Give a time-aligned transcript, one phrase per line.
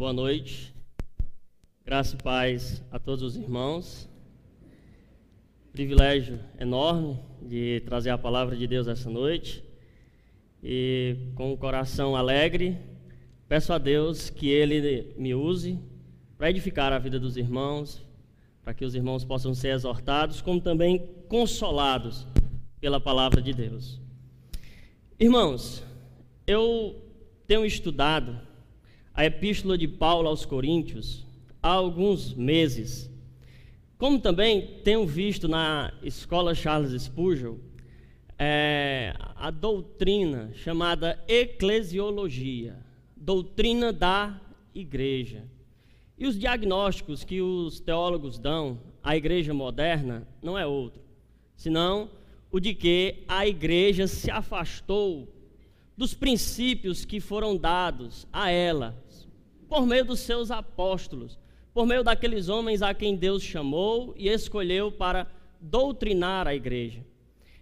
[0.00, 0.74] Boa noite.
[1.84, 4.08] Graça e paz a todos os irmãos.
[5.72, 9.62] Privilégio enorme de trazer a palavra de Deus essa noite.
[10.62, 12.78] E com o coração alegre,
[13.46, 15.78] peço a Deus que Ele me use
[16.38, 18.02] para edificar a vida dos irmãos,
[18.64, 22.26] para que os irmãos possam ser exortados, como também consolados
[22.80, 24.00] pela palavra de Deus.
[25.18, 25.84] Irmãos,
[26.46, 26.96] eu
[27.46, 28.48] tenho estudado
[29.20, 31.26] a epístola de Paulo aos Coríntios
[31.62, 33.10] há alguns meses.
[33.98, 37.56] Como também tenho visto na escola Charles Spurgeon
[38.38, 42.78] é, a doutrina chamada eclesiologia,
[43.14, 44.40] doutrina da
[44.74, 45.44] igreja.
[46.16, 51.02] E os diagnósticos que os teólogos dão à igreja moderna não é outro,
[51.54, 52.08] senão
[52.50, 55.28] o de que a igreja se afastou
[55.94, 58.96] dos princípios que foram dados a ela
[59.70, 61.38] por meio dos seus apóstolos,
[61.72, 65.28] por meio daqueles homens a quem Deus chamou e escolheu para
[65.60, 67.06] doutrinar a igreja.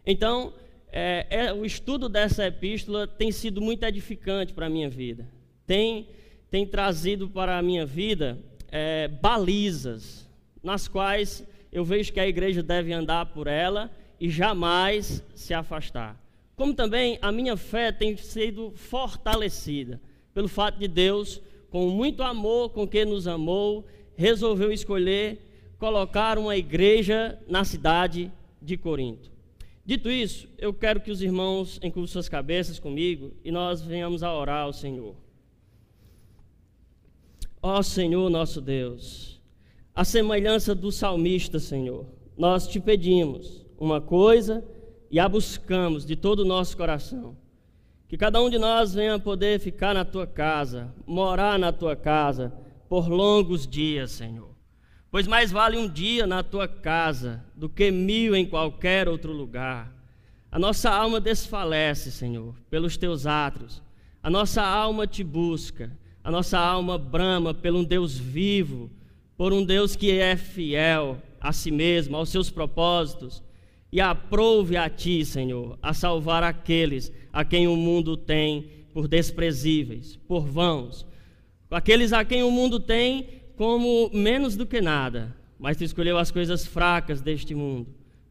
[0.06, 0.54] Então,
[0.90, 5.28] é, é, o estudo dessa epístola tem sido muito edificante para a minha vida.
[5.66, 6.08] Tem,
[6.50, 8.38] tem trazido para a minha vida
[8.72, 10.26] é, balizas
[10.62, 16.18] nas quais eu vejo que a igreja deve andar por ela e jamais se afastar.
[16.56, 20.00] Como também a minha fé tem sido fortalecida
[20.32, 25.38] pelo fato de Deus com muito amor com que nos amou, resolveu escolher
[25.78, 29.30] colocar uma igreja na cidade de Corinto.
[29.84, 34.34] Dito isso, eu quero que os irmãos encurvam suas cabeças comigo e nós venhamos a
[34.34, 35.14] orar ao Senhor.
[37.62, 39.40] Ó Senhor nosso Deus,
[39.94, 44.64] a semelhança do salmista, Senhor, nós te pedimos uma coisa
[45.10, 47.36] e a buscamos de todo o nosso coração
[48.08, 52.50] que cada um de nós venha poder ficar na tua casa, morar na tua casa
[52.88, 54.48] por longos dias, Senhor.
[55.10, 59.92] Pois mais vale um dia na tua casa do que mil em qualquer outro lugar.
[60.50, 63.82] A nossa alma desfalece, Senhor, pelos teus atos.
[64.22, 65.90] A nossa alma te busca.
[66.24, 68.90] A nossa alma brama por um Deus vivo,
[69.36, 73.42] por um Deus que é fiel a si mesmo, aos seus propósitos
[73.90, 80.16] e aprove a ti, Senhor, a salvar aqueles a quem o mundo tem por desprezíveis,
[80.28, 81.06] por vãos,
[81.70, 86.30] aqueles a quem o mundo tem como menos do que nada, mas tu escolheu as
[86.30, 87.88] coisas fracas deste mundo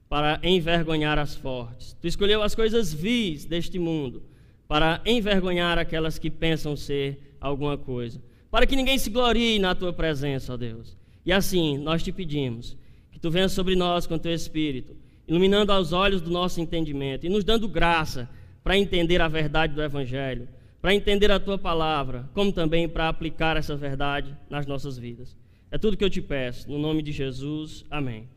[0.08, 1.96] para envergonhar as fortes.
[2.02, 4.24] Tu escolheu as coisas vis deste mundo
[4.68, 9.92] para envergonhar aquelas que pensam ser alguma coisa, para que ninguém se glorie na tua
[9.92, 10.98] presença, ó Deus.
[11.26, 12.78] E assim, nós te pedimos
[13.12, 14.96] que tu venhas sobre nós com teu espírito
[15.28, 18.30] iluminando os olhos do nosso entendimento e nos dando graça
[18.64, 20.48] para entender a verdade do Evangelho,
[20.82, 25.36] para entender a tua palavra, como também para aplicar essa verdade nas nossas vidas.
[25.70, 27.86] É tudo que eu te peço, no nome de Jesus.
[27.92, 28.28] Amém.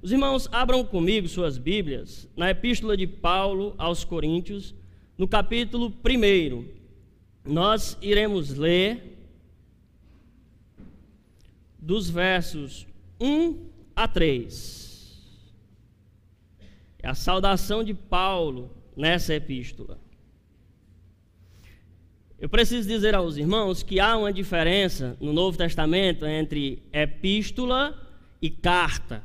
[0.00, 4.74] Os irmãos, abram comigo suas Bíblias na Epístola de Paulo aos Coríntios,
[5.18, 6.64] no capítulo 1.
[7.44, 9.16] Nós iremos ler
[11.78, 12.86] dos versos
[13.20, 13.56] 1
[13.96, 14.85] a 3.
[17.06, 19.96] É a saudação de Paulo nessa epístola.
[22.36, 27.96] Eu preciso dizer aos irmãos que há uma diferença no Novo Testamento entre epístola
[28.42, 29.22] e carta.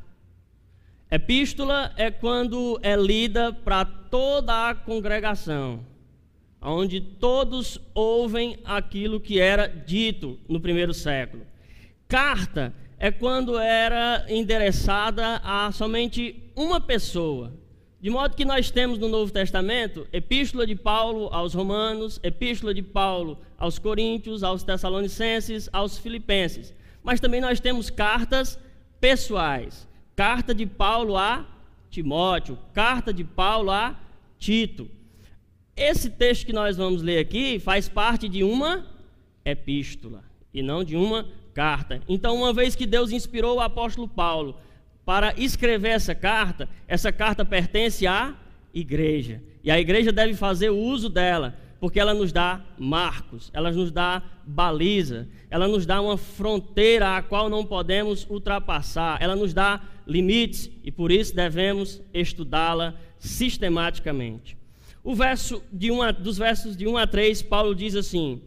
[1.09, 5.83] Epístola é quando é lida para toda a congregação,
[6.61, 11.47] onde todos ouvem aquilo que era dito no primeiro século.
[12.07, 17.59] Carta é quando era endereçada a somente uma pessoa,
[18.01, 22.81] de modo que nós temos no Novo Testamento Epístola de Paulo aos Romanos, Epístola de
[22.81, 26.73] Paulo aos Coríntios, aos Tessalonicenses, aos Filipenses.
[27.03, 28.59] Mas também nós temos cartas
[28.99, 29.87] pessoais.
[30.15, 31.45] Carta de Paulo a
[31.91, 33.95] Timóteo, carta de Paulo a
[34.39, 34.89] Tito.
[35.77, 38.83] Esse texto que nós vamos ler aqui faz parte de uma
[39.45, 42.01] epístola e não de uma carta.
[42.09, 44.55] Então, uma vez que Deus inspirou o apóstolo Paulo
[45.05, 48.35] para escrever essa carta, essa carta pertence à
[48.73, 49.41] igreja.
[49.63, 53.91] E a igreja deve fazer o uso dela, porque ela nos dá marcos, ela nos
[53.91, 59.81] dá baliza, ela nos dá uma fronteira a qual não podemos ultrapassar, ela nos dá
[60.05, 64.57] limites e por isso devemos estudá-la sistematicamente.
[65.03, 68.41] O verso de uma, dos versos de 1 a 3, Paulo diz assim: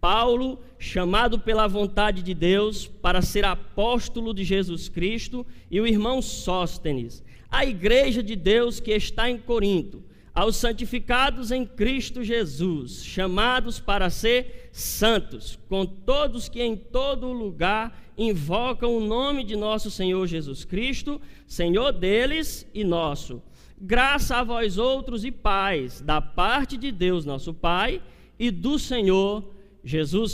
[0.00, 6.22] Paulo, chamado pela vontade de Deus para ser apóstolo de Jesus Cristo, e o irmão
[6.22, 10.02] Sóstenes, a igreja de Deus que está em Corinto,
[10.32, 18.00] aos santificados em Cristo Jesus, chamados para ser santos, com todos que em todo lugar
[18.16, 23.42] invocam o nome de nosso Senhor Jesus Cristo, Senhor deles e nosso.
[23.80, 28.00] Graça a vós outros e paz, da parte de Deus nosso Pai
[28.38, 29.57] e do Senhor Jesus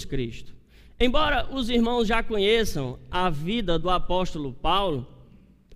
[0.08, 0.54] Cristo.
[0.98, 5.06] Embora os irmãos já conheçam a vida do apóstolo Paulo,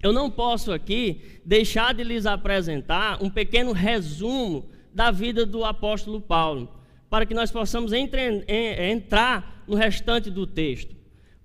[0.02, 6.20] eu não posso aqui deixar de lhes apresentar um pequeno resumo da vida do apóstolo
[6.20, 6.68] Paulo,
[7.10, 10.96] para que nós possamos entre, entrar no restante do texto.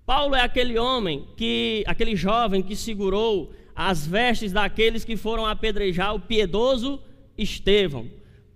[0.06, 6.14] Paulo é aquele homem que, aquele jovem que segurou as vestes daqueles que foram apedrejar
[6.14, 7.02] o piedoso
[7.38, 8.08] Estevão.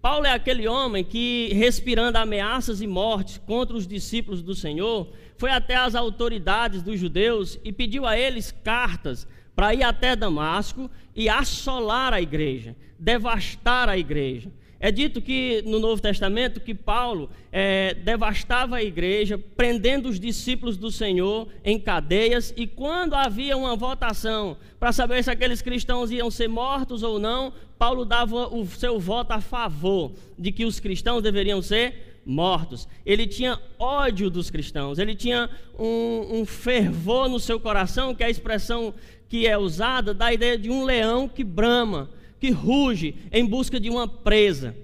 [0.02, 5.50] Paulo é aquele homem que, respirando ameaças e mortes contra os discípulos do Senhor, foi
[5.50, 11.28] até as autoridades dos judeus e pediu a eles cartas para ir até Damasco e
[11.28, 14.52] assolar a igreja, devastar a igreja.
[14.80, 20.78] É dito que no Novo Testamento que Paulo é, devastava a igreja, prendendo os discípulos
[20.78, 26.30] do Senhor em cadeias, e quando havia uma votação para saber se aqueles cristãos iam
[26.30, 31.24] ser mortos ou não, Paulo dava o seu voto a favor de que os cristãos
[31.24, 32.88] deveriam ser mortos.
[33.06, 38.28] Ele tinha ódio dos cristãos, ele tinha um, um fervor no seu coração, que é
[38.28, 38.94] a expressão
[39.30, 42.10] que é usada da ideia de um leão que brama,
[42.40, 44.76] que ruge em busca de uma presa.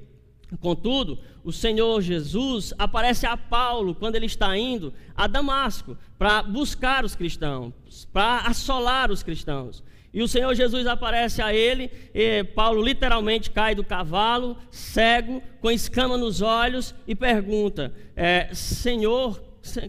[0.60, 7.04] Contudo, o Senhor Jesus aparece a Paulo quando ele está indo a Damasco para buscar
[7.04, 7.74] os cristãos,
[8.12, 9.84] para assolar os cristãos.
[10.14, 11.90] E o Senhor Jesus aparece a ele,
[12.54, 19.42] Paulo literalmente cai do cavalo, cego, com escama nos olhos, e pergunta: é, Senhor,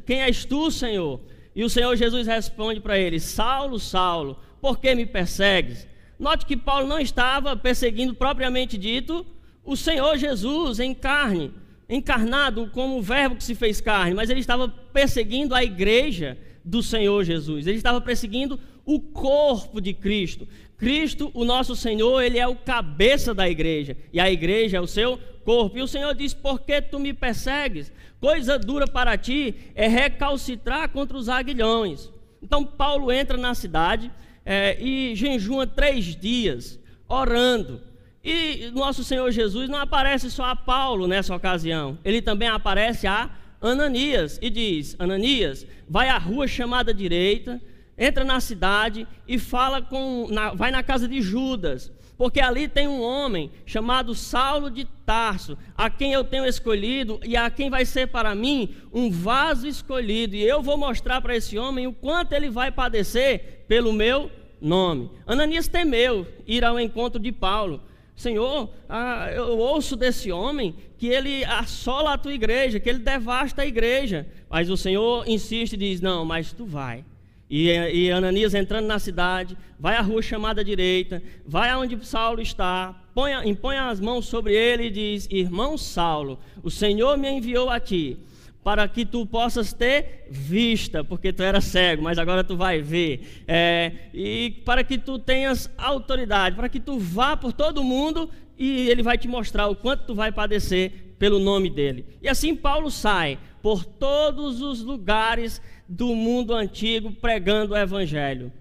[0.06, 1.20] quem és tu, Senhor?
[1.54, 5.86] E o Senhor Jesus responde para ele: Saulo, Saulo, por que me persegues?
[6.18, 9.26] Note que Paulo não estava perseguindo propriamente dito
[9.62, 11.52] o Senhor Jesus em carne,
[11.88, 16.82] encarnado como o Verbo que se fez carne, mas ele estava perseguindo a igreja do
[16.82, 17.66] Senhor Jesus.
[17.66, 20.46] Ele estava perseguindo o corpo de Cristo.
[20.76, 24.86] Cristo, o nosso Senhor, ele é o cabeça da igreja, e a igreja é o
[24.86, 25.78] seu corpo.
[25.78, 27.92] E o Senhor diz: Por que tu me persegues?
[28.20, 32.10] Coisa dura para ti é recalcitrar contra os aguilhões.
[32.42, 34.10] Então, Paulo entra na cidade
[34.44, 36.78] é, e jejua três dias,
[37.08, 37.80] orando.
[38.22, 43.30] E nosso Senhor Jesus não aparece só a Paulo nessa ocasião, ele também aparece a
[43.60, 47.60] Ananias e diz: Ananias, vai à rua chamada direita,
[47.96, 52.86] entra na cidade e fala com, na, vai na casa de Judas porque ali tem
[52.86, 57.84] um homem chamado Saulo de Tarso, a quem eu tenho escolhido e a quem vai
[57.84, 62.32] ser para mim um vaso escolhido, e eu vou mostrar para esse homem o quanto
[62.32, 64.30] ele vai padecer pelo meu
[64.60, 65.10] nome.
[65.26, 67.82] Ananias temeu ir ao encontro de Paulo.
[68.16, 73.62] Senhor, ah, eu ouço desse homem que ele assola a tua igreja, que ele devasta
[73.62, 74.24] a igreja.
[74.48, 77.04] Mas o Senhor insiste e diz: Não, mas tu vai.
[77.56, 83.00] E, e Ananias entrando na cidade, vai à rua chamada direita, vai aonde Saulo está,
[83.14, 87.78] põe, impõe as mãos sobre ele e diz: Irmão Saulo, o Senhor me enviou a
[87.78, 88.18] ti
[88.64, 93.44] para que tu possas ter vista, porque tu era cego, mas agora tu vai ver,
[93.46, 98.28] é, e para que tu tenhas autoridade, para que tu vá por todo mundo
[98.58, 102.04] e ele vai te mostrar o quanto tu vai padecer pelo nome dele.
[102.20, 108.52] E assim Paulo sai por todos os lugares do mundo antigo pregando o evangelho.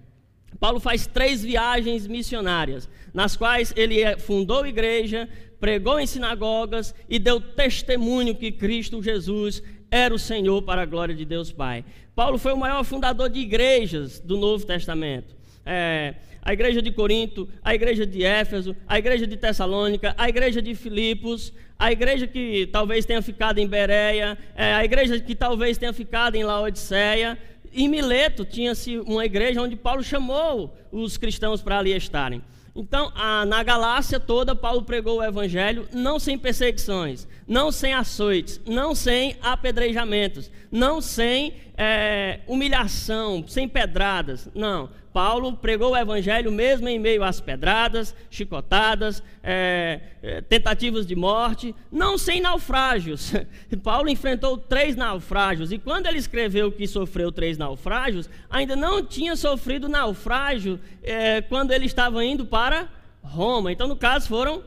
[0.58, 5.28] Paulo faz três viagens missionárias, nas quais ele fundou igreja,
[5.58, 11.14] pregou em sinagogas e deu testemunho que Cristo Jesus era o Senhor para a glória
[11.14, 11.84] de Deus Pai.
[12.14, 15.33] Paulo foi o maior fundador de igrejas do Novo Testamento.
[15.64, 20.60] É, a igreja de Corinto, a igreja de Éfeso, a igreja de Tessalônica, a igreja
[20.60, 25.78] de Filipos, a igreja que talvez tenha ficado em Bereia, é, a igreja que talvez
[25.78, 27.38] tenha ficado em Laodiceia.
[27.72, 32.42] Em Mileto tinha-se uma igreja onde Paulo chamou os cristãos para ali estarem.
[32.76, 38.60] Então, a, na Galácia toda, Paulo pregou o evangelho não sem perseguições, não sem açoites,
[38.66, 44.48] não sem apedrejamentos, não sem é, humilhação, sem pedradas.
[44.54, 44.88] Não.
[45.12, 51.72] Paulo pregou o evangelho mesmo em meio às pedradas, chicotadas, é, é, tentativas de morte,
[51.90, 53.32] não sem naufrágios.
[53.80, 59.36] Paulo enfrentou três naufrágios e quando ele escreveu que sofreu três naufrágios, ainda não tinha
[59.36, 62.88] sofrido naufrágio é, quando ele estava indo para
[63.22, 63.70] Roma.
[63.70, 64.64] Então, no caso, foram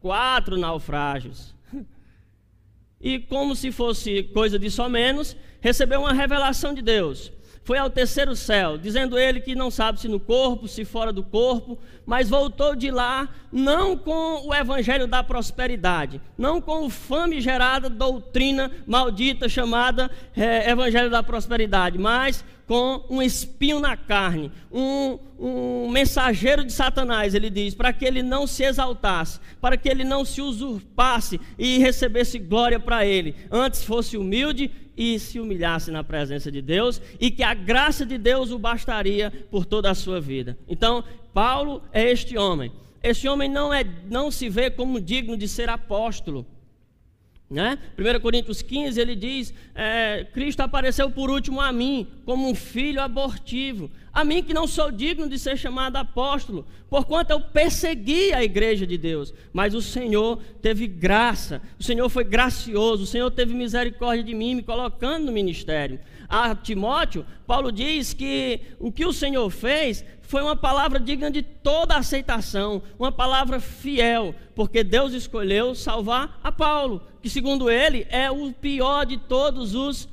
[0.00, 1.54] quatro naufrágios.
[3.00, 7.32] E como se fosse coisa de só menos, recebeu uma revelação de Deus.
[7.62, 11.22] Foi ao terceiro céu, dizendo ele que não sabe se no corpo, se fora do
[11.22, 17.88] corpo, mas voltou de lá não com o evangelho da prosperidade, não com o famigerada
[17.88, 25.90] doutrina maldita chamada é, evangelho da prosperidade, mas com um espinho na carne, um, um
[25.90, 30.24] mensageiro de Satanás, ele diz, para que ele não se exaltasse, para que ele não
[30.24, 36.48] se usurpasse e recebesse glória para ele, antes fosse humilde e se humilhasse na presença
[36.48, 40.56] de Deus e que a graça de Deus o bastaria por toda a sua vida.
[40.68, 41.02] Então,
[41.34, 42.70] Paulo é este homem.
[43.02, 46.46] Este homem não, é, não se vê como digno de ser apóstolo.
[47.50, 47.80] Né?
[47.98, 53.02] 1 Coríntios 15 ele diz: é, Cristo apareceu por último a mim, como um filho
[53.02, 58.44] abortivo, a mim que não sou digno de ser chamado apóstolo, porquanto eu persegui a
[58.44, 63.52] igreja de Deus, mas o Senhor teve graça, o Senhor foi gracioso, o Senhor teve
[63.52, 65.98] misericórdia de mim, me colocando no ministério.
[66.30, 71.42] A Timóteo, Paulo diz que o que o Senhor fez foi uma palavra digna de
[71.42, 78.30] toda aceitação, uma palavra fiel, porque Deus escolheu salvar a Paulo, que segundo ele é
[78.30, 80.08] o pior de todos os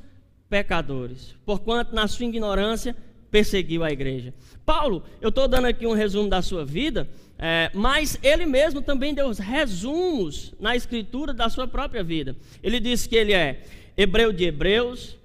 [0.50, 2.96] pecadores, porquanto na sua ignorância
[3.30, 4.34] perseguiu a igreja.
[4.66, 7.08] Paulo, eu estou dando aqui um resumo da sua vida,
[7.38, 12.34] é, mas ele mesmo também deu resumos na escritura da sua própria vida.
[12.60, 13.62] Ele disse que ele é
[13.96, 15.17] hebreu de hebreus,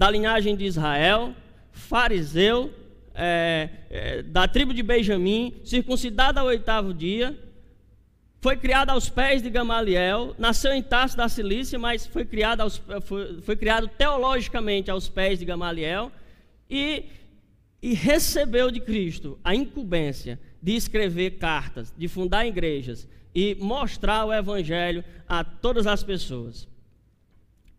[0.00, 1.34] da linhagem de Israel,
[1.72, 2.72] fariseu,
[3.14, 7.38] é, é, da tribo de Benjamim, circuncidado ao oitavo dia,
[8.40, 12.80] foi criado aos pés de Gamaliel, nasceu em Tarso da Cilícia, mas foi criado, aos,
[13.02, 16.10] foi, foi criado teologicamente aos pés de Gamaliel
[16.70, 17.04] e,
[17.82, 24.32] e recebeu de Cristo a incumbência de escrever cartas, de fundar igrejas e mostrar o
[24.32, 26.66] evangelho a todas as pessoas.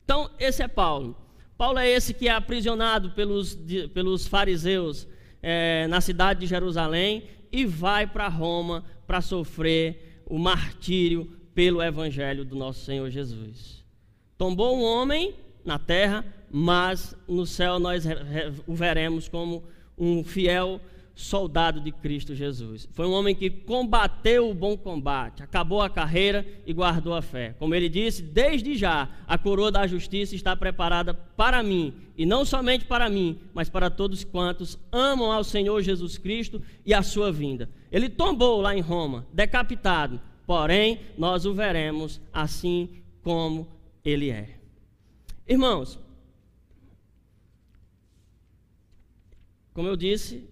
[0.05, 1.17] Então, esse é Paulo.
[1.61, 3.55] Paulo é esse que é aprisionado pelos,
[3.93, 5.07] pelos fariseus
[5.43, 12.43] é, na cidade de Jerusalém e vai para Roma para sofrer o martírio pelo evangelho
[12.43, 13.85] do nosso Senhor Jesus.
[14.39, 18.05] Tombou um homem na terra, mas no céu nós
[18.65, 19.63] o veremos como
[19.95, 20.81] um fiel
[21.13, 22.87] soldado de Cristo Jesus.
[22.93, 27.55] Foi um homem que combateu o bom combate, acabou a carreira e guardou a fé.
[27.59, 32.45] Como ele disse, desde já a coroa da justiça está preparada para mim, e não
[32.45, 37.31] somente para mim, mas para todos quantos amam ao Senhor Jesus Cristo e a sua
[37.31, 37.69] vinda.
[37.91, 43.67] Ele tombou lá em Roma, decapitado, porém nós o veremos assim como
[44.03, 44.57] ele é.
[45.47, 45.99] Irmãos,
[49.73, 50.50] como eu disse,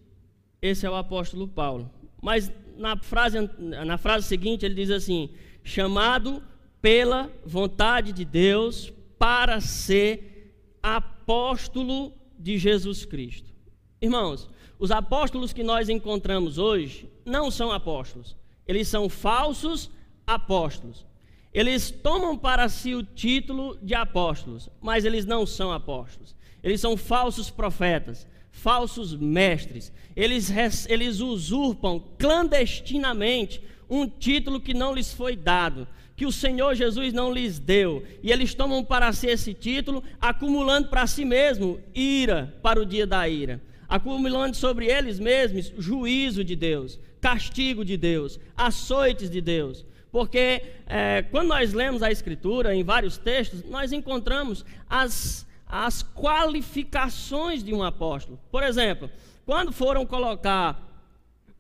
[0.62, 1.90] esse é o apóstolo Paulo.
[2.22, 5.30] Mas na frase, na frase seguinte ele diz assim:
[5.64, 6.42] chamado
[6.82, 13.54] pela vontade de Deus para ser apóstolo de Jesus Cristo.
[14.02, 18.36] Irmãos, os apóstolos que nós encontramos hoje não são apóstolos,
[18.66, 19.92] eles são falsos
[20.26, 21.06] apóstolos.
[21.52, 26.36] Eles tomam para si o título de apóstolos, mas eles não são apóstolos.
[26.62, 29.92] Eles são falsos profetas, falsos mestres.
[30.16, 30.52] Eles,
[30.88, 37.34] eles usurpam clandestinamente um título que não lhes foi dado, que o Senhor Jesus não
[37.34, 38.04] lhes deu.
[38.22, 43.08] E eles tomam para si esse título, acumulando para si mesmo ira para o dia
[43.08, 49.86] da ira, acumulando sobre eles mesmos juízo de Deus, castigo de Deus, açoites de Deus.
[50.12, 57.64] Porque é, quando nós lemos a Escritura, em vários textos, nós encontramos as as qualificações
[57.64, 58.40] de um apóstolo.
[58.52, 59.10] Por exemplo,
[59.46, 60.84] quando foram colocar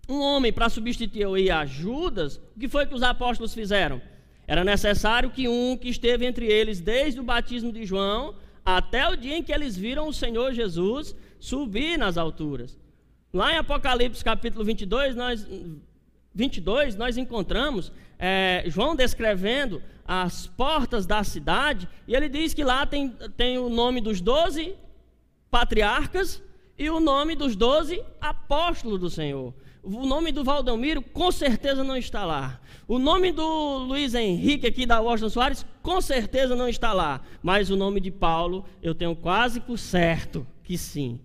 [0.10, 4.02] um homem para substituir a Judas, o que foi que os apóstolos fizeram?
[4.48, 8.34] Era necessário que um que esteve entre eles desde o batismo de João
[8.66, 12.76] até o dia em que eles viram o Senhor Jesus subir nas alturas.
[13.32, 15.48] Lá em Apocalipse capítulo 22, nós
[16.34, 22.86] 22, nós encontramos é, João descrevendo as portas da cidade, e ele diz que lá
[22.86, 24.76] tem, tem o nome dos doze
[25.52, 26.42] patriarcas
[26.78, 29.54] e o nome dos doze apóstolos do Senhor.
[29.82, 32.60] O nome do Valdomiro com certeza não está lá.
[32.88, 37.22] O nome do Luiz Henrique aqui da Washington Soares com certeza não está lá.
[37.42, 41.20] Mas o nome de Paulo eu tenho quase por certo que sim.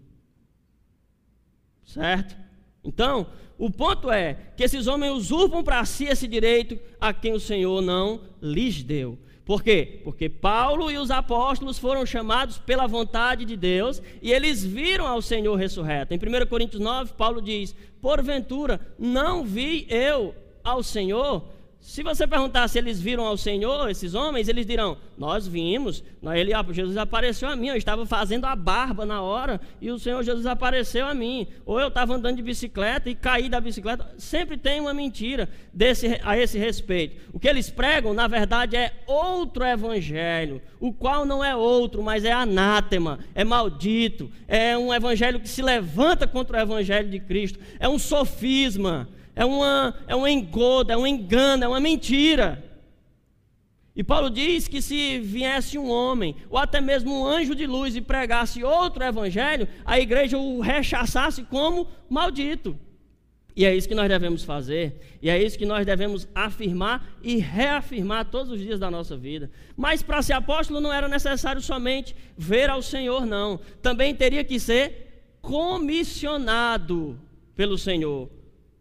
[1.84, 2.43] Certo?
[2.84, 3.26] Então,
[3.56, 7.80] o ponto é que esses homens usurpam para si esse direito a quem o Senhor
[7.80, 9.18] não lhes deu.
[9.44, 10.00] Por quê?
[10.02, 15.20] Porque Paulo e os apóstolos foram chamados pela vontade de Deus e eles viram ao
[15.20, 16.14] Senhor ressurreto.
[16.14, 21.44] Em 1 Coríntios 9, Paulo diz: Porventura, não vi eu ao Senhor?
[21.84, 26.02] Se você perguntar se eles viram ao Senhor, esses homens, eles dirão: Nós vimos,
[26.34, 30.22] ele, Jesus apareceu a mim, eu estava fazendo a barba na hora e o Senhor
[30.22, 31.46] Jesus apareceu a mim.
[31.66, 34.14] Ou eu estava andando de bicicleta e caí da bicicleta.
[34.16, 37.20] Sempre tem uma mentira desse, a esse respeito.
[37.34, 42.24] O que eles pregam, na verdade, é outro evangelho, o qual não é outro, mas
[42.24, 47.58] é anátema, é maldito, é um evangelho que se levanta contra o evangelho de Cristo,
[47.78, 52.62] é um sofisma é, uma, é um engodo, é um engano, é uma mentira.
[53.96, 57.94] E Paulo diz que se viesse um homem, ou até mesmo um anjo de luz,
[57.94, 62.76] e pregasse outro evangelho, a igreja o rechaçasse como maldito.
[63.56, 67.36] E é isso que nós devemos fazer, e é isso que nós devemos afirmar e
[67.36, 69.48] reafirmar todos os dias da nossa vida.
[69.76, 73.60] Mas para ser apóstolo não era necessário somente ver ao Senhor, não.
[73.80, 77.16] Também teria que ser comissionado
[77.54, 78.28] pelo Senhor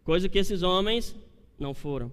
[0.04, 1.16] coisa que esses homens
[1.58, 2.12] não foram.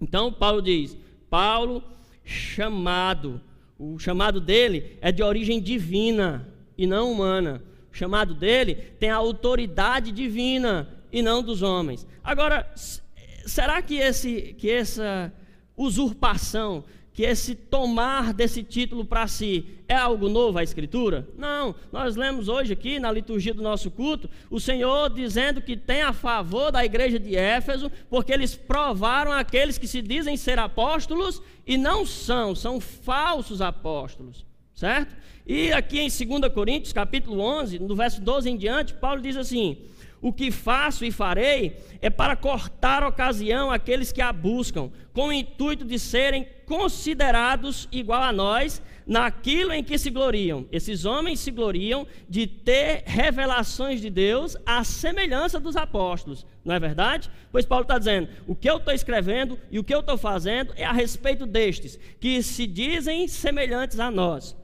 [0.00, 0.96] Então Paulo diz:
[1.30, 1.82] Paulo
[2.24, 3.40] chamado,
[3.78, 7.62] o chamado dele é de origem divina e não humana.
[7.90, 12.06] O chamado dele tem a autoridade divina e não dos homens.
[12.24, 15.32] Agora, será que esse que essa
[15.76, 16.84] usurpação
[17.14, 21.28] que esse tomar desse título para si é algo novo à Escritura?
[21.36, 21.74] Não.
[21.92, 26.12] Nós lemos hoje aqui na liturgia do nosso culto o Senhor dizendo que tem a
[26.12, 31.76] favor da igreja de Éfeso, porque eles provaram aqueles que se dizem ser apóstolos e
[31.76, 34.46] não são, são falsos apóstolos.
[34.74, 35.14] Certo?
[35.46, 39.76] E aqui em 2 Coríntios, capítulo 11, no verso 12 em diante, Paulo diz assim:
[40.22, 45.32] o que faço e farei é para cortar ocasião àqueles que a buscam, com o
[45.32, 50.64] intuito de serem considerados igual a nós naquilo em que se gloriam.
[50.70, 56.78] Esses homens se gloriam de ter revelações de Deus à semelhança dos apóstolos, não é
[56.78, 57.28] verdade?
[57.50, 60.72] Pois Paulo está dizendo: o que eu estou escrevendo e o que eu estou fazendo
[60.76, 64.56] é a respeito destes, que se dizem semelhantes a nós.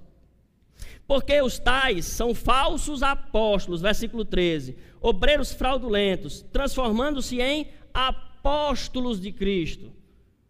[1.08, 9.92] Porque os tais são falsos apóstolos, versículo 13, obreiros fraudulentos, transformando-se em apóstolos de Cristo.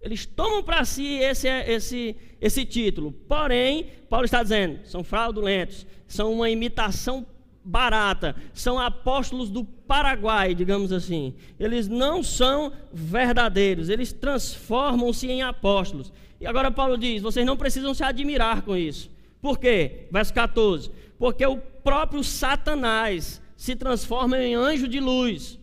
[0.00, 6.32] Eles tomam para si esse, esse, esse título, porém, Paulo está dizendo, são fraudulentos, são
[6.32, 7.26] uma imitação
[7.64, 11.34] barata, são apóstolos do Paraguai, digamos assim.
[11.58, 16.12] Eles não são verdadeiros, eles transformam-se em apóstolos.
[16.40, 19.10] E agora Paulo diz: vocês não precisam se admirar com isso.
[19.40, 20.06] Por quê?
[20.10, 25.58] Verso 14: Porque o próprio Satanás se transforma em anjo de luz.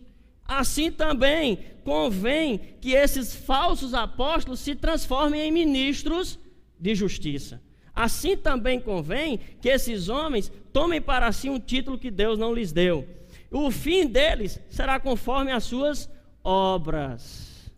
[0.45, 6.37] Assim também convém que esses falsos apóstolos se transformem em ministros
[6.77, 7.61] de justiça.
[7.95, 12.73] Assim também convém que esses homens tomem para si um título que Deus não lhes
[12.73, 13.07] deu.
[13.49, 16.09] O fim deles será conforme as suas
[16.43, 17.71] obras.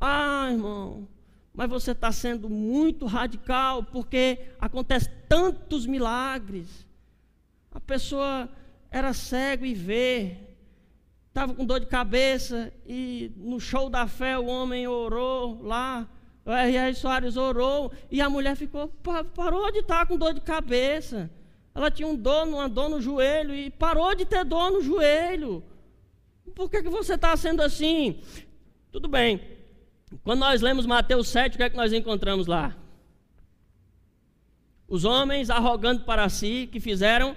[0.00, 1.06] Ah, irmão,
[1.54, 6.87] mas você está sendo muito radical, porque acontece tantos milagres.
[7.70, 8.48] A pessoa
[8.90, 10.36] era cego e vê,
[11.28, 16.08] estava com dor de cabeça, e no show da fé o homem orou lá,
[16.44, 16.94] o R.R.
[16.94, 18.88] Soares orou, e a mulher ficou,
[19.34, 21.30] parou de estar com dor de cabeça.
[21.74, 25.62] Ela tinha um dor, uma dor no joelho, e parou de ter dor no joelho.
[26.54, 28.20] Por que, que você está sendo assim?
[28.90, 29.40] Tudo bem,
[30.24, 32.74] quando nós lemos Mateus 7, o que é que nós encontramos lá?
[34.88, 37.36] Os homens arrogando para si que fizeram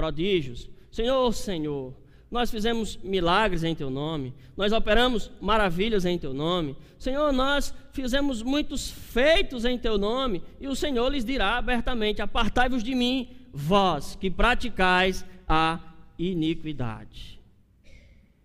[0.00, 0.70] prodígios.
[0.90, 1.94] Senhor, Senhor,
[2.30, 6.74] nós fizemos milagres em teu nome, nós operamos maravilhas em teu nome.
[6.98, 12.82] Senhor, nós fizemos muitos feitos em teu nome, e o Senhor lhes dirá abertamente: Apartai-vos
[12.82, 15.78] de mim, vós que praticais a
[16.18, 17.38] iniquidade.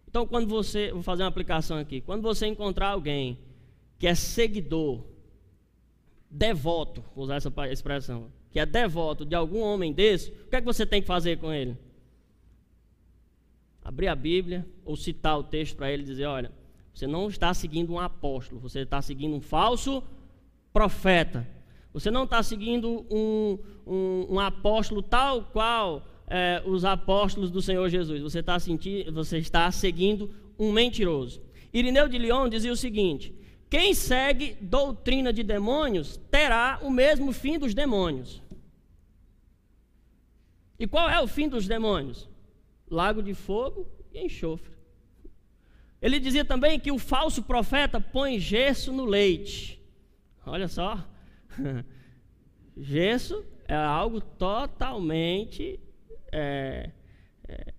[0.09, 3.39] Então, quando você, vou fazer uma aplicação aqui, quando você encontrar alguém
[3.97, 5.03] que é seguidor,
[6.29, 10.61] devoto, vou usar essa expressão, que é devoto de algum homem desse, o que é
[10.61, 11.77] que você tem que fazer com ele?
[13.83, 16.49] Abrir a Bíblia ou citar o texto para ele e dizer: olha,
[16.93, 20.01] você não está seguindo um apóstolo, você está seguindo um falso
[20.71, 21.45] profeta.
[21.91, 27.89] Você não está seguindo um, um, um apóstolo tal qual é, os apóstolos do Senhor
[27.89, 28.21] Jesus.
[28.21, 31.41] Você está, sentindo, você está seguindo um mentiroso.
[31.73, 33.35] Irineu de Lyon dizia o seguinte:
[33.69, 38.41] quem segue doutrina de demônios terá o mesmo fim dos demônios.
[40.79, 42.29] E qual é o fim dos demônios?
[42.89, 44.73] Lago de fogo e enxofre.
[46.01, 49.81] Ele dizia também que o falso profeta põe gesso no leite.
[50.45, 51.03] Olha só.
[52.77, 55.79] gesso é algo totalmente.
[56.31, 56.91] É,
[57.47, 57.73] é,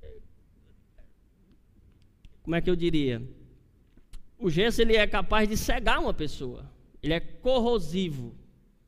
[2.43, 3.23] como é que eu diria?
[4.39, 6.71] o gesso ele é capaz de cegar uma pessoa.
[7.03, 8.35] Ele é corrosivo.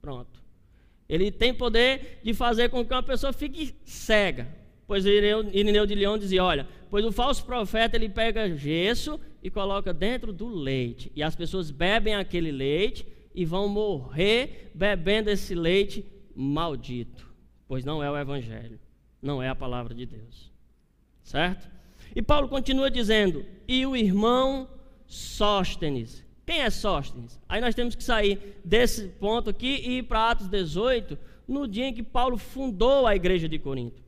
[0.00, 0.37] Pronto.
[1.08, 4.48] Ele tem poder de fazer com que uma pessoa fique cega.
[4.86, 9.92] Pois Irineu de Leão dizia: Olha, pois o falso profeta ele pega gesso e coloca
[9.92, 11.10] dentro do leite.
[11.14, 17.26] E as pessoas bebem aquele leite e vão morrer bebendo esse leite maldito.
[17.66, 18.78] Pois não é o Evangelho,
[19.20, 20.50] não é a palavra de Deus.
[21.22, 21.68] Certo?
[22.14, 24.68] E Paulo continua dizendo: E o irmão
[25.06, 26.24] Sóstenes.
[26.48, 27.38] Quem é Sóstenes?
[27.46, 31.84] Aí nós temos que sair desse ponto aqui e ir para Atos 18, no dia
[31.84, 34.02] em que Paulo fundou a igreja de Corinto.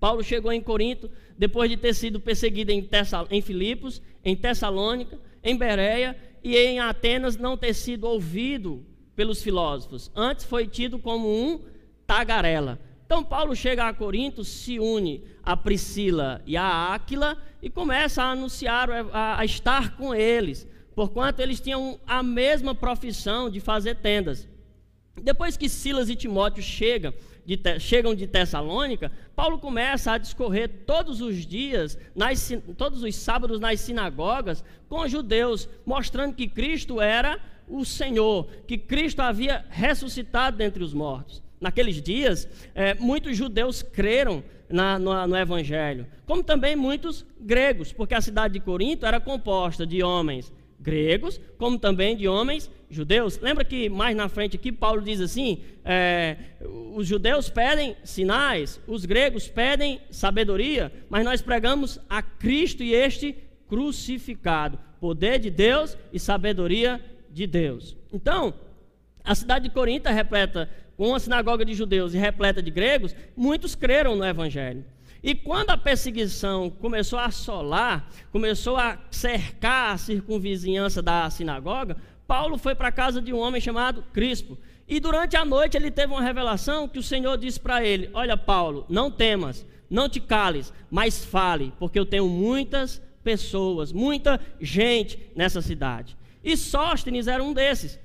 [0.00, 5.20] Paulo chegou em Corinto depois de ter sido perseguido em, Tessal, em Filipos, em Tessalônica,
[5.44, 8.82] em Bereia e em Atenas não ter sido ouvido
[9.14, 10.10] pelos filósofos.
[10.16, 11.60] Antes foi tido como um
[12.06, 12.80] tagarela.
[13.04, 18.30] Então Paulo chega a Corinto, se une a Priscila e a Áquila e começa a
[18.30, 24.48] anunciar, a, a estar com eles, porquanto eles tinham a mesma profissão de fazer tendas.
[25.20, 27.12] Depois que Silas e Timóteo chegam
[27.44, 33.60] de, chegam de Tessalônica, Paulo começa a discorrer todos os dias, nas, todos os sábados
[33.60, 40.82] nas sinagogas, com judeus, mostrando que Cristo era o Senhor, que Cristo havia ressuscitado dentre
[40.82, 41.42] os mortos.
[41.60, 48.14] Naqueles dias, é, muitos judeus creram na, no, no Evangelho, como também muitos gregos, porque
[48.14, 50.52] a cidade de Corinto era composta de homens
[50.82, 53.38] gregos, como também de homens judeus.
[53.38, 56.36] Lembra que mais na frente aqui Paulo diz assim: é,
[56.94, 63.36] os judeus pedem sinais, os gregos pedem sabedoria, mas nós pregamos a Cristo e este
[63.68, 67.96] crucificado, poder de Deus e sabedoria de Deus.
[68.12, 68.52] Então,
[69.24, 73.14] a cidade de Corinto é repleta com uma sinagoga de judeus e repleta de gregos,
[73.34, 74.84] muitos creram no evangelho.
[75.22, 82.58] E quando a perseguição começou a assolar, começou a cercar a circunvizinhança da sinagoga, Paulo
[82.58, 84.58] foi para a casa de um homem chamado Crispo.
[84.88, 88.36] E durante a noite ele teve uma revelação que o Senhor disse para ele: Olha,
[88.36, 95.18] Paulo, não temas, não te cales, mas fale, porque eu tenho muitas pessoas, muita gente
[95.36, 96.16] nessa cidade.
[96.42, 97.98] E Sóstenes era um desses,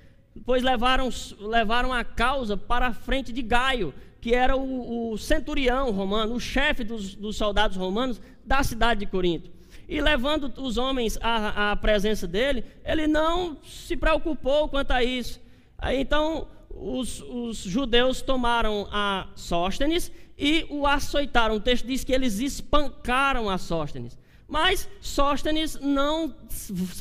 [0.45, 5.91] pois levaram, levaram a causa para a frente de Gaio, que era o, o centurião
[5.91, 9.51] romano, o chefe dos, dos, soldados romanos da cidade de Corinto.
[9.87, 15.41] E levando os homens à, à presença dele, ele não se preocupou quanto a isso.
[15.77, 21.55] Aí, então, os, os, judeus tomaram a Sóstenes e o açoitaram.
[21.55, 24.17] O texto diz que eles espancaram a Sóstenes.
[24.47, 26.33] Mas Sóstenes não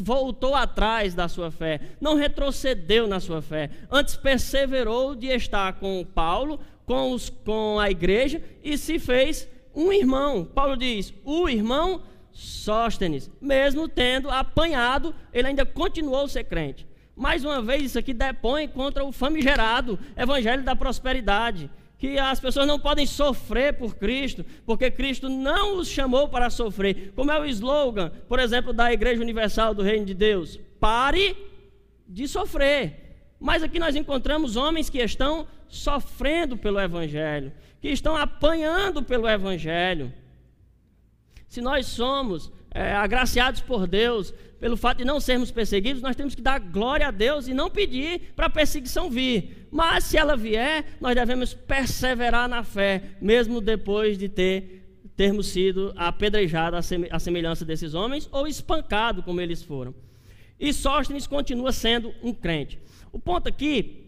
[0.03, 6.05] voltou atrás da sua fé, não retrocedeu na sua fé, antes perseverou de estar com
[6.05, 10.45] Paulo, com, os, com a igreja e se fez um irmão.
[10.45, 16.87] Paulo diz: o irmão Sóstenes, mesmo tendo apanhado, ele ainda continuou a ser crente.
[17.17, 21.71] Mais uma vez, isso aqui depõe contra o famigerado evangelho da prosperidade.
[21.99, 27.15] Que as pessoas não podem sofrer por Cristo, porque Cristo não os chamou para sofrer.
[27.17, 31.35] Como é o slogan, por exemplo, da Igreja Universal do Reino de Deus: pare
[32.07, 33.06] de sofrer.
[33.39, 40.13] Mas aqui nós encontramos homens que estão sofrendo pelo Evangelho, que estão apanhando pelo Evangelho.
[41.49, 46.35] Se nós somos é, agraciados por Deus, pelo fato de não sermos perseguidos, nós temos
[46.35, 49.69] que dar glória a Deus e não pedir para a perseguição vir.
[49.71, 54.83] Mas se ela vier, nós devemos perseverar na fé, mesmo depois de ter
[55.17, 59.95] termos sido apedrejados à semelhança desses homens ou espancado como eles foram.
[60.61, 62.79] E Sóstenes continua sendo um crente.
[63.17, 64.05] O ponto aqui,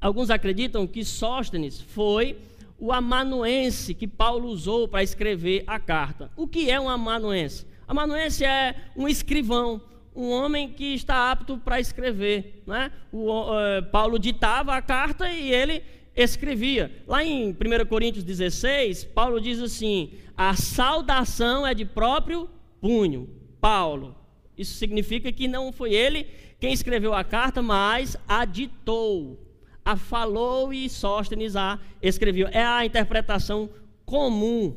[0.00, 2.38] alguns acreditam que Sóstenes foi
[2.78, 6.30] o amanuense que Paulo usou para escrever a carta.
[6.36, 7.66] O que é um amanuense?
[7.88, 9.82] Amanuense é um escrivão,
[10.14, 12.62] um homem que está apto para escrever.
[12.64, 12.92] Né?
[13.10, 15.82] O, uh, Paulo ditava a carta e ele
[16.14, 17.02] escrevia.
[17.04, 22.48] Lá em 1 Coríntios 16, Paulo diz assim: a saudação é de próprio
[22.80, 23.28] punho.
[23.60, 24.14] Paulo.
[24.56, 26.28] Isso significa que não foi ele
[26.58, 29.38] quem escreveu a carta, mas a ditou,
[29.84, 32.48] a falou e Sóstenes a escreveu.
[32.50, 33.68] É a interpretação
[34.04, 34.74] comum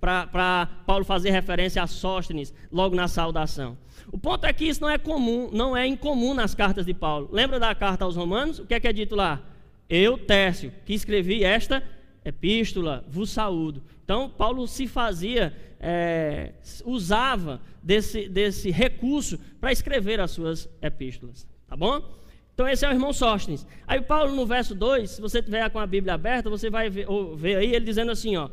[0.00, 3.76] para Paulo fazer referência a Sóstenes logo na saudação.
[4.10, 7.28] O ponto é que isso não é comum, não é incomum nas cartas de Paulo.
[7.30, 8.58] Lembra da carta aos Romanos?
[8.58, 9.40] O que é que é dito lá?
[9.88, 11.82] Eu, Tércio, que escrevi esta
[12.24, 13.82] epístola, vos saúdo.
[14.04, 16.52] Então, Paulo se fazia, é,
[16.84, 21.48] usava desse, desse recurso para escrever as suas epístolas.
[21.66, 22.20] Tá bom?
[22.52, 23.66] Então, esse é o irmão Sóstenes.
[23.86, 27.06] Aí, Paulo, no verso 2, se você tiver com a Bíblia aberta, você vai ver,
[27.36, 28.50] ver aí ele dizendo assim: ó,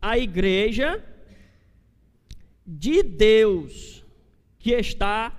[0.00, 1.02] a igreja
[2.64, 4.04] de Deus
[4.58, 5.34] que está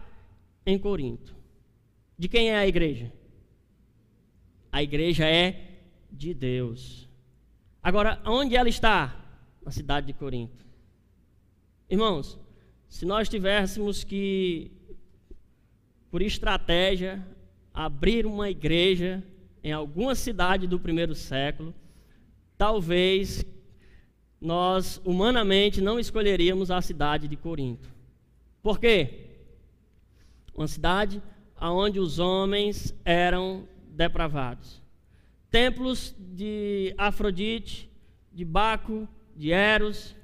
[0.65, 1.35] em Corinto.
[2.17, 3.13] De quem é a igreja?
[4.71, 5.77] A igreja é
[6.11, 7.07] de Deus.
[7.81, 9.15] Agora, onde ela está?
[9.63, 10.68] Na cidade de Corinto.
[11.89, 12.37] Irmãos,
[12.87, 14.71] se nós tivéssemos que,
[16.11, 17.25] por estratégia,
[17.73, 19.23] abrir uma igreja
[19.63, 21.73] em alguma cidade do primeiro século,
[22.55, 23.43] talvez
[24.39, 27.89] nós humanamente não escolheríamos a cidade de Corinto.
[28.61, 29.25] Por quê?
[30.53, 31.23] Uma cidade
[31.59, 34.79] onde os homens eram depravados.
[35.49, 37.89] Templos de Afrodite,
[38.31, 40.18] de Baco, de Eros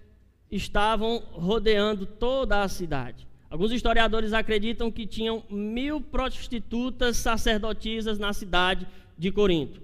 [0.52, 3.28] estavam rodeando toda a cidade.
[3.50, 9.82] Alguns historiadores acreditam que tinham mil prostitutas sacerdotisas na cidade de Corinto.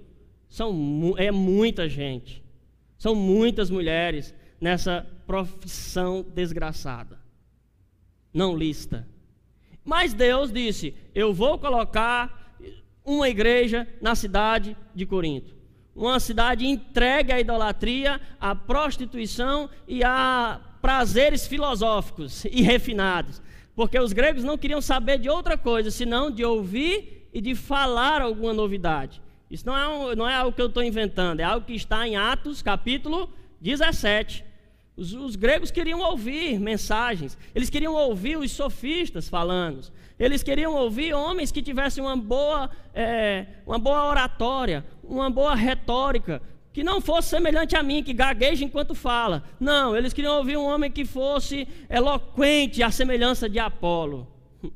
[0.48, 2.42] São, é muita gente.
[2.98, 7.18] São muitas mulheres nessa profissão desgraçada.
[8.32, 9.08] Não lista.
[9.84, 12.56] Mas Deus disse: Eu vou colocar
[13.04, 15.61] uma igreja na cidade de Corinto.
[15.94, 23.40] Uma cidade entregue à idolatria, à prostituição e a prazeres filosóficos e refinados.
[23.74, 28.20] Porque os gregos não queriam saber de outra coisa senão de ouvir e de falar
[28.20, 29.22] alguma novidade.
[29.50, 32.06] Isso não é, um, não é algo que eu estou inventando, é algo que está
[32.06, 34.44] em Atos capítulo 17.
[34.96, 39.90] Os, os, gregos queriam ouvir mensagens, eles queriam ouvir os sofistas falando,
[40.22, 46.40] eles queriam ouvir homens que tivessem uma boa, é, uma boa oratória, uma boa retórica,
[46.72, 49.42] que não fosse semelhante a mim, que gagueja enquanto fala.
[49.58, 54.28] Não, eles queriam ouvir um homem que fosse eloquente, à semelhança de Apolo.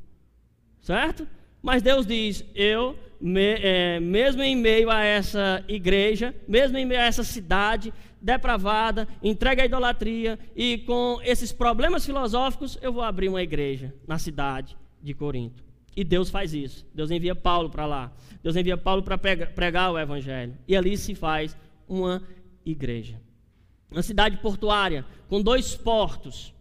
[0.81, 1.25] Certo?
[1.61, 6.99] Mas Deus diz: Eu, me, é, mesmo em meio a essa igreja, mesmo em meio
[6.99, 13.29] a essa cidade depravada, entregue à idolatria e com esses problemas filosóficos, eu vou abrir
[13.29, 15.63] uma igreja na cidade de Corinto.
[15.95, 16.85] E Deus faz isso.
[16.93, 18.11] Deus envia Paulo para lá.
[18.43, 20.55] Deus envia Paulo para pregar o evangelho.
[20.67, 21.57] E ali se faz
[21.87, 22.21] uma
[22.65, 23.19] igreja.
[23.89, 26.53] Uma cidade portuária com dois portos,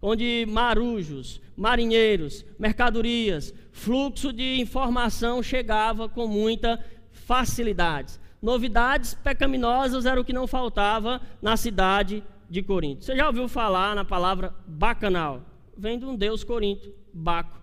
[0.00, 8.14] onde marujos, marinheiros, mercadorias, fluxo de informação chegava com muita facilidade.
[8.40, 13.04] Novidades pecaminosas era o que não faltava na cidade de Corinto.
[13.04, 15.42] Você já ouviu falar na palavra bacanal?
[15.76, 17.58] Vem de um deus Corinto, Baco.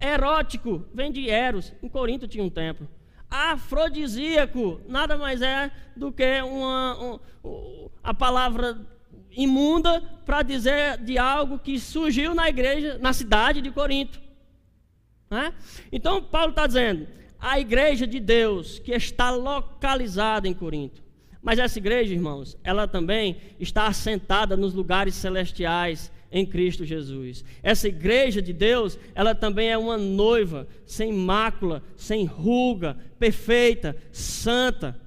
[0.00, 1.72] Erótico, vem de Eros.
[1.82, 2.88] Em Corinto tinha um templo
[3.30, 8.78] afrodisíaco nada mais é do que uma, um, a palavra
[9.30, 14.20] imunda para dizer de algo que surgiu na igreja, na cidade de Corinto.
[15.30, 15.52] Né?
[15.92, 17.06] Então, Paulo está dizendo:
[17.38, 21.02] a igreja de Deus que está localizada em Corinto.
[21.40, 27.44] Mas essa igreja, irmãos, ela também está assentada nos lugares celestiais em Cristo Jesus.
[27.62, 34.98] Essa igreja de Deus, ela também é uma noiva sem mácula, sem ruga, perfeita, santa.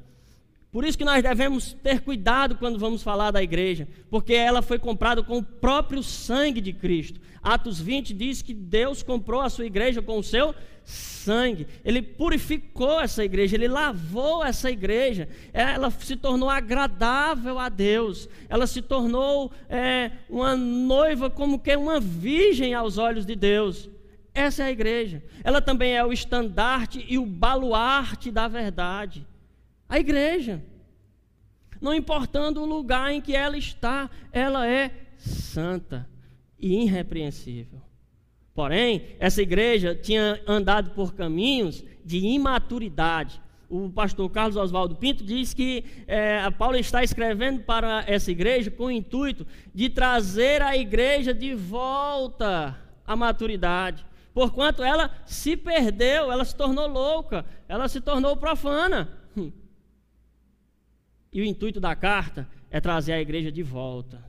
[0.71, 4.79] Por isso que nós devemos ter cuidado quando vamos falar da igreja, porque ela foi
[4.79, 7.19] comprada com o próprio sangue de Cristo.
[7.43, 10.55] Atos 20 diz que Deus comprou a sua igreja com o seu
[10.85, 11.67] sangue.
[11.83, 15.27] Ele purificou essa igreja, ele lavou essa igreja.
[15.51, 18.29] Ela se tornou agradável a Deus.
[18.47, 23.89] Ela se tornou é, uma noiva como que uma virgem aos olhos de Deus.
[24.33, 25.21] Essa é a igreja.
[25.43, 29.27] Ela também é o estandarte e o baluarte da verdade.
[29.91, 30.63] A igreja.
[31.81, 36.09] Não importando o lugar em que ela está, ela é santa
[36.57, 37.81] e irrepreensível.
[38.53, 43.41] Porém, essa igreja tinha andado por caminhos de imaturidade.
[43.69, 48.85] O pastor Carlos Oswaldo Pinto diz que é, Paulo está escrevendo para essa igreja com
[48.85, 54.05] o intuito de trazer a igreja de volta à maturidade.
[54.33, 59.19] Porquanto ela se perdeu, ela se tornou louca, ela se tornou profana.
[61.31, 64.23] E o intuito da carta é trazer a igreja de volta.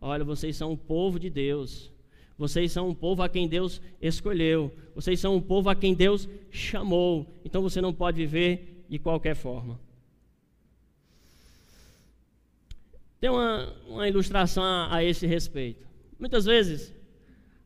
[0.00, 1.92] Olha, vocês são o povo de Deus.
[2.38, 4.74] Vocês são um povo a quem Deus escolheu.
[4.94, 7.26] Vocês são um povo a quem Deus chamou.
[7.44, 9.78] Então você não pode viver de qualquer forma.
[13.20, 15.86] Tem uma, uma ilustração a, a, esse respeito.
[16.18, 16.94] Muitas vezes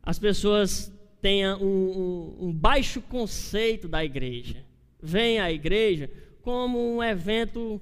[0.03, 4.65] as pessoas têm um, um, um baixo conceito da igreja.
[5.01, 6.11] Vêm à igreja
[6.41, 7.81] como um evento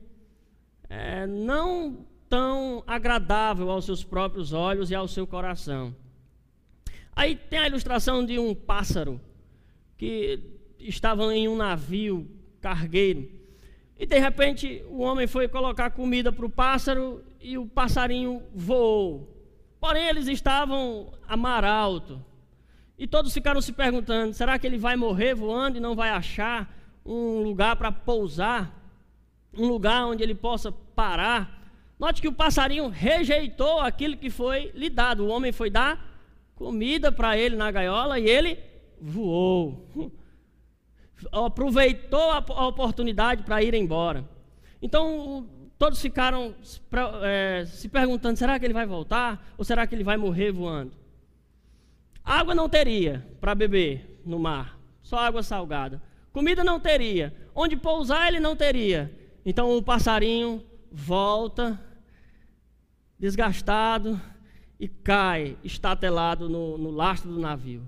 [0.93, 5.95] é, não tão agradável aos seus próprios olhos e ao seu coração.
[7.15, 9.19] Aí tem a ilustração de um pássaro
[9.97, 10.39] que
[10.79, 12.29] estava em um navio
[12.61, 13.27] cargueiro.
[13.97, 19.29] E de repente o homem foi colocar comida para o pássaro e o passarinho voou.
[19.79, 22.23] Porém, eles estavam a mar alto.
[22.97, 26.71] E todos ficaram se perguntando: será que ele vai morrer voando e não vai achar
[27.05, 28.79] um lugar para pousar?
[29.55, 31.63] Um lugar onde ele possa parar?
[31.99, 35.25] Note que o passarinho rejeitou aquilo que foi lhe dado.
[35.25, 36.13] O homem foi dar
[36.55, 38.59] comida para ele na gaiola e ele
[38.99, 39.87] voou.
[41.31, 44.27] Aproveitou a oportunidade para ir embora.
[44.81, 46.53] Então, todos ficaram
[47.21, 49.53] é, se perguntando: será que ele vai voltar?
[49.57, 50.91] Ou será que ele vai morrer voando?
[52.23, 56.01] Água não teria para beber no mar, só água salgada.
[56.31, 57.33] Comida não teria.
[57.53, 59.11] Onde pousar ele não teria.
[59.45, 61.81] Então o passarinho volta,
[63.17, 64.21] desgastado,
[64.79, 67.87] e cai estatelado no, no lastro do navio.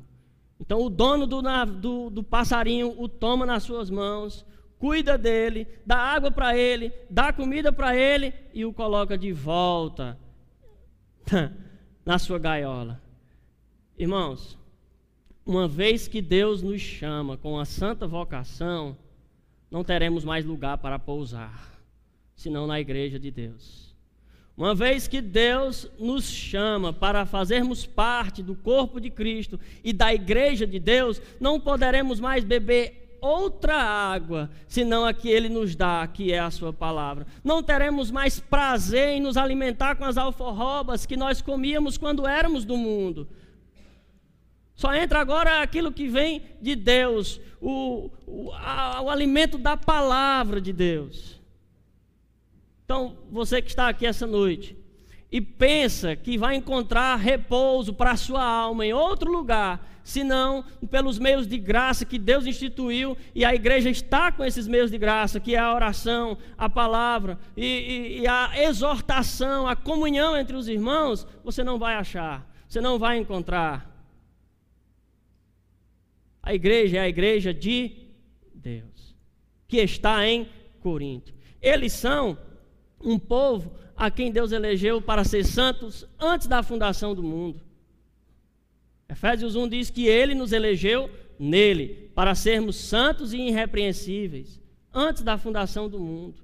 [0.60, 1.42] Então o dono do,
[1.80, 4.46] do, do passarinho o toma nas suas mãos,
[4.80, 10.18] cuida dele, dá água para ele, dá comida para ele e o coloca de volta
[12.06, 13.02] na sua gaiola.
[13.98, 14.58] Irmãos,
[15.46, 18.98] uma vez que Deus nos chama com a santa vocação,
[19.70, 21.75] não teremos mais lugar para pousar,
[22.36, 23.86] senão na igreja de Deus.
[24.58, 30.14] Uma vez que Deus nos chama para fazermos parte do corpo de Cristo e da
[30.14, 36.08] igreja de Deus, não poderemos mais beber outra água senão a que Ele nos dá,
[36.08, 37.28] que é a Sua palavra.
[37.44, 42.64] Não teremos mais prazer em nos alimentar com as alforrobas que nós comíamos quando éramos
[42.64, 43.28] do mundo.
[44.74, 50.62] Só entra agora aquilo que vem de Deus, o, o, a, o alimento da palavra
[50.62, 51.35] de Deus.
[52.86, 54.78] Então, você que está aqui essa noite
[55.32, 61.18] e pensa que vai encontrar repouso para a sua alma em outro lugar, senão pelos
[61.18, 65.40] meios de graça que Deus instituiu e a igreja está com esses meios de graça,
[65.40, 70.68] que é a oração, a palavra e, e, e a exortação, a comunhão entre os
[70.68, 73.92] irmãos, você não vai achar, você não vai encontrar.
[76.42, 77.92] A igreja é a igreja de
[78.54, 79.16] Deus,
[79.68, 80.48] que está em
[80.80, 81.34] Corinto.
[81.60, 82.38] Eles são
[83.06, 87.62] um povo a quem Deus elegeu para ser santos antes da fundação do mundo.
[89.08, 94.60] Efésios 1 diz que ele nos elegeu nele para sermos santos e irrepreensíveis
[94.94, 96.44] antes da fundação do mundo.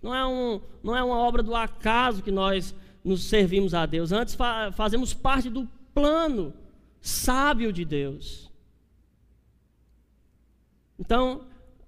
[0.00, 4.12] Não é, um, não é uma obra do acaso que nós nos servimos a Deus.
[4.12, 6.54] Antes fa fazemos parte do plano
[7.00, 8.50] sábio de Deus.
[10.98, 11.46] Então,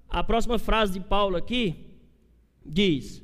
[0.09, 1.87] a próxima frase de Paulo aqui
[2.65, 3.23] diz: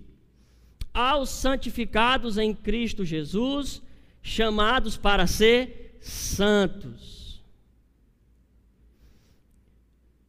[0.92, 3.83] aos santificados em Cristo Jesus,
[4.22, 7.42] chamados para ser santos.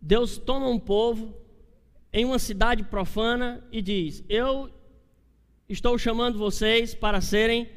[0.01, 1.33] Deus toma um povo
[2.11, 4.69] em uma cidade profana e diz: Eu
[5.67, 7.69] estou chamando vocês para serem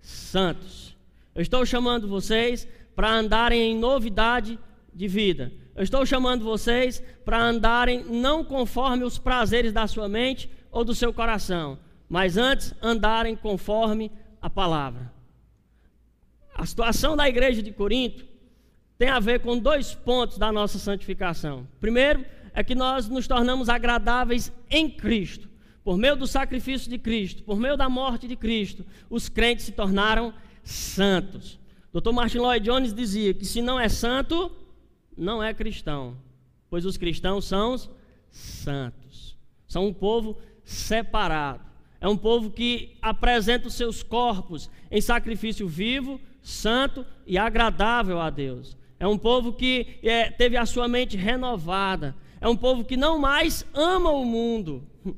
[0.00, 0.96] santos.
[1.34, 4.58] Eu estou chamando vocês para andarem em novidade
[4.92, 5.52] de vida.
[5.74, 10.94] Eu estou chamando vocês para andarem não conforme os prazeres da sua mente ou do
[10.94, 11.78] seu coração,
[12.10, 14.10] mas antes andarem conforme
[14.42, 15.12] a palavra.
[16.52, 18.26] A situação da igreja de Corinto
[18.98, 21.68] tem a ver com dois pontos da nossa santificação.
[21.80, 25.48] Primeiro, é que nós nos tornamos agradáveis em Cristo.
[25.84, 29.72] Por meio do sacrifício de Cristo, por meio da morte de Cristo, os crentes se
[29.72, 31.60] tornaram santos.
[31.92, 32.10] Dr.
[32.10, 34.50] Martin Lloyd Jones dizia que se não é santo,
[35.16, 36.16] não é cristão,
[36.68, 37.76] pois os cristãos são
[38.30, 39.38] santos.
[39.68, 41.69] São um povo separado.
[42.00, 48.30] É um povo que apresenta os seus corpos em sacrifício vivo, santo e agradável a
[48.30, 48.76] Deus.
[48.98, 52.14] É um povo que é, teve a sua mente renovada.
[52.40, 54.82] É um povo que não mais ama o mundo.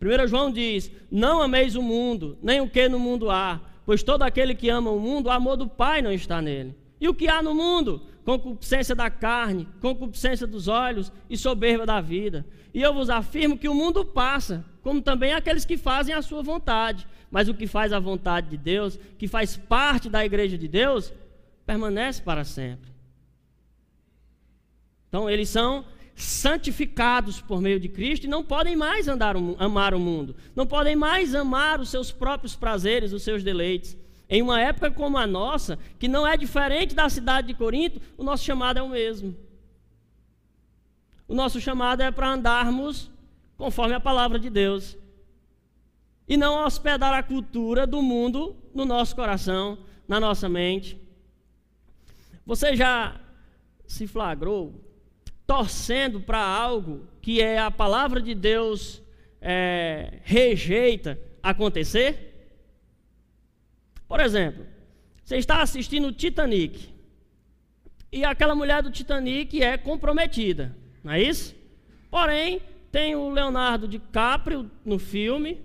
[0.00, 4.22] 1 João diz: Não ameis o mundo, nem o que no mundo há, pois todo
[4.22, 6.74] aquele que ama o mundo, o amor do Pai não está nele.
[7.00, 8.02] E o que há no mundo?
[8.24, 12.44] Concupiscência da carne, concupiscência dos olhos e soberba da vida.
[12.74, 16.42] E eu vos afirmo que o mundo passa, como também aqueles que fazem a sua
[16.42, 17.06] vontade.
[17.30, 21.12] Mas o que faz a vontade de Deus, que faz parte da igreja de Deus,
[21.64, 22.90] permanece para sempre.
[25.08, 25.84] Então, eles são
[26.14, 30.96] santificados por meio de Cristo e não podem mais andar, amar o mundo, não podem
[30.96, 33.96] mais amar os seus próprios prazeres, os seus deleites.
[34.28, 38.22] Em uma época como a nossa, que não é diferente da cidade de Corinto, o
[38.22, 39.34] nosso chamado é o mesmo.
[41.26, 43.10] O nosso chamado é para andarmos
[43.56, 44.98] conforme a palavra de Deus.
[46.28, 51.00] E não hospedar a cultura do mundo no nosso coração, na nossa mente.
[52.44, 53.18] Você já
[53.86, 54.74] se flagrou
[55.46, 59.02] torcendo para algo que é a palavra de Deus
[59.40, 62.27] é, rejeita acontecer?
[64.08, 64.66] Por exemplo,
[65.22, 66.88] você está assistindo o Titanic.
[68.10, 71.54] E aquela mulher do Titanic é comprometida, não é isso?
[72.10, 75.60] Porém, tem o Leonardo DiCaprio no filme,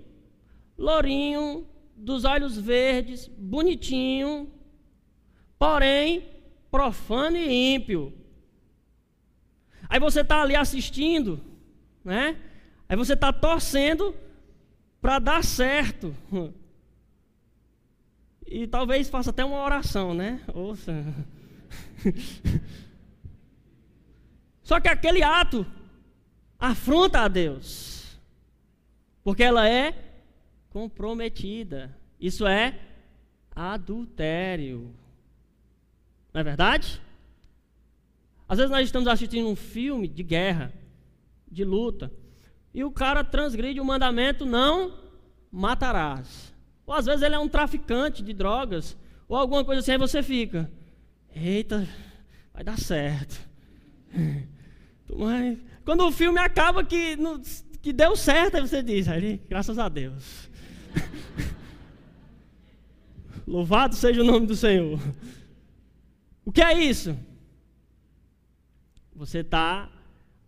[0.76, 1.66] lourinho,
[1.96, 4.52] dos olhos verdes, bonitinho,
[5.58, 6.26] porém
[6.70, 8.12] profano e ímpio.
[9.88, 11.40] Aí você está ali assistindo,
[12.04, 12.36] né?
[12.88, 14.14] Aí você está torcendo
[15.00, 16.14] para dar certo.
[18.46, 20.40] E talvez faça até uma oração, né?
[20.52, 20.92] Ouça.
[24.62, 25.66] Só que aquele ato
[26.58, 28.18] afronta a Deus,
[29.22, 29.94] porque ela é
[30.70, 31.94] comprometida.
[32.18, 32.78] Isso é
[33.54, 34.94] adultério.
[36.32, 37.00] Não é verdade?
[38.48, 40.72] Às vezes nós estamos assistindo um filme de guerra,
[41.50, 42.12] de luta,
[42.72, 44.98] e o cara transgride o mandamento: não
[45.50, 46.53] matarás.
[46.86, 48.96] Ou às vezes ele é um traficante de drogas,
[49.28, 50.70] ou alguma coisa assim, aí você fica:
[51.34, 51.88] eita,
[52.52, 53.40] vai dar certo.
[55.84, 57.18] Quando o filme acaba que,
[57.82, 60.50] que deu certo, aí você diz: aí, graças a Deus.
[63.46, 64.98] Louvado seja o nome do Senhor.
[66.44, 67.16] O que é isso?
[69.14, 69.90] Você está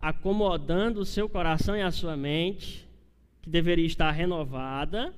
[0.01, 2.89] acomodando o seu coração e a sua mente,
[3.43, 5.15] que deveria estar renovada,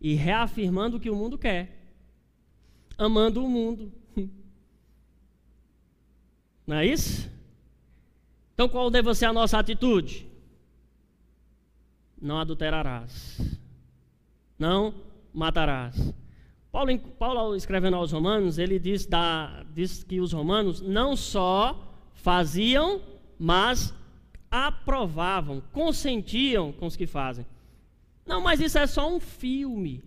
[0.00, 1.86] e reafirmando o que o mundo quer,
[2.96, 3.92] amando o mundo.
[6.66, 7.30] Não é isso?
[8.54, 10.26] Então qual deve ser a nossa atitude?
[12.20, 13.58] Não adulterarás.
[14.58, 14.92] Não
[15.32, 16.12] matarás.
[16.70, 23.00] Paulo, Paulo, escrevendo aos Romanos, ele diz, da, diz que os romanos não só faziam,
[23.38, 23.94] mas
[24.50, 27.46] aprovavam, consentiam com os que fazem.
[28.28, 30.04] Não, mas isso é só um filme,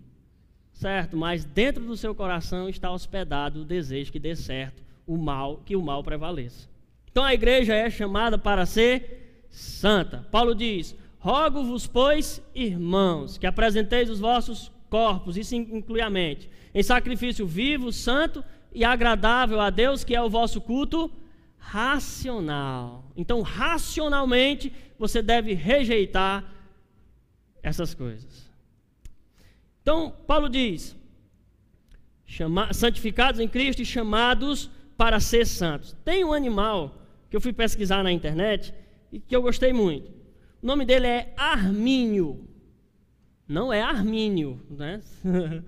[0.72, 1.16] certo?
[1.16, 5.74] Mas dentro do seu coração está hospedado o desejo que dê certo, o mal, que
[5.74, 6.68] o mal prevaleça.
[7.10, 10.24] Então a igreja é chamada para ser santa.
[10.30, 16.82] Paulo diz: Rogo-vos, pois, irmãos, que apresenteis os vossos corpos, isso inclui a mente, em
[16.82, 21.10] sacrifício vivo, santo e agradável a Deus, que é o vosso culto
[21.58, 23.04] racional.
[23.16, 26.44] Então, racionalmente, você deve rejeitar
[27.62, 28.50] essas coisas.
[29.82, 30.96] Então, Paulo diz:
[32.26, 35.96] chama, santificados em Cristo e chamados para ser santos.
[36.04, 36.98] Tem um animal
[37.30, 38.74] que eu fui pesquisar na internet
[39.10, 40.10] e que eu gostei muito.
[40.62, 42.48] O nome dele é Armínio.
[43.48, 45.00] Não é Armínio, né?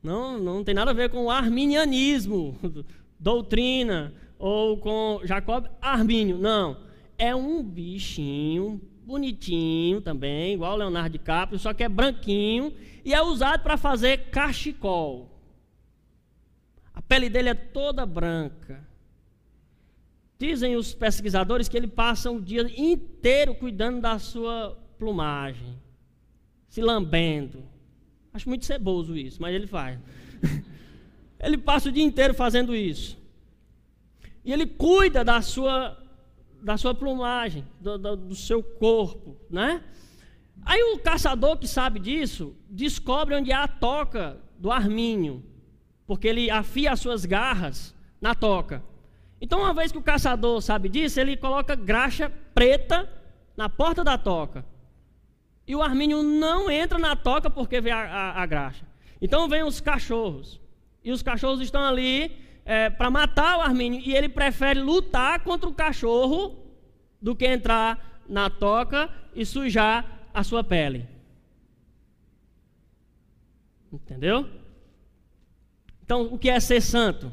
[0.00, 2.56] Não, não tem nada a ver com o arminianismo,
[3.18, 6.38] doutrina, ou com Jacob Armínio.
[6.38, 6.76] Não.
[7.18, 13.22] É um bichinho bonitinho também, igual o Leonardo DiCaprio, só que é branquinho e é
[13.22, 15.30] usado para fazer cachecol.
[16.92, 18.86] A pele dele é toda branca.
[20.38, 25.74] Dizem os pesquisadores que ele passa o dia inteiro cuidando da sua plumagem,
[26.68, 27.64] se lambendo.
[28.32, 29.98] Acho muito ceboso isso, mas ele faz.
[31.40, 33.16] ele passa o dia inteiro fazendo isso.
[34.44, 35.96] E ele cuida da sua,
[36.62, 39.82] da sua plumagem, do, do, do seu corpo, né?
[40.64, 45.44] Aí o caçador que sabe disso, descobre onde é a toca do arminho,
[46.06, 48.82] porque ele afia as suas garras na toca.
[49.40, 53.08] Então, uma vez que o caçador sabe disso, ele coloca graxa preta
[53.56, 54.64] na porta da toca.
[55.66, 58.84] E o arminho não entra na toca porque vê a, a, a graxa.
[59.20, 60.60] Então, vem os cachorros.
[61.04, 62.36] E os cachorros estão ali
[62.68, 66.54] é, para matar o Armínio e ele prefere lutar contra o cachorro
[67.20, 71.08] do que entrar na toca e sujar a sua pele.
[73.90, 74.46] Entendeu?
[76.04, 77.32] Então, o que é ser santo?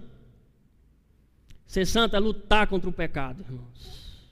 [1.68, 4.32] Ser santo é lutar contra o pecado, irmãos.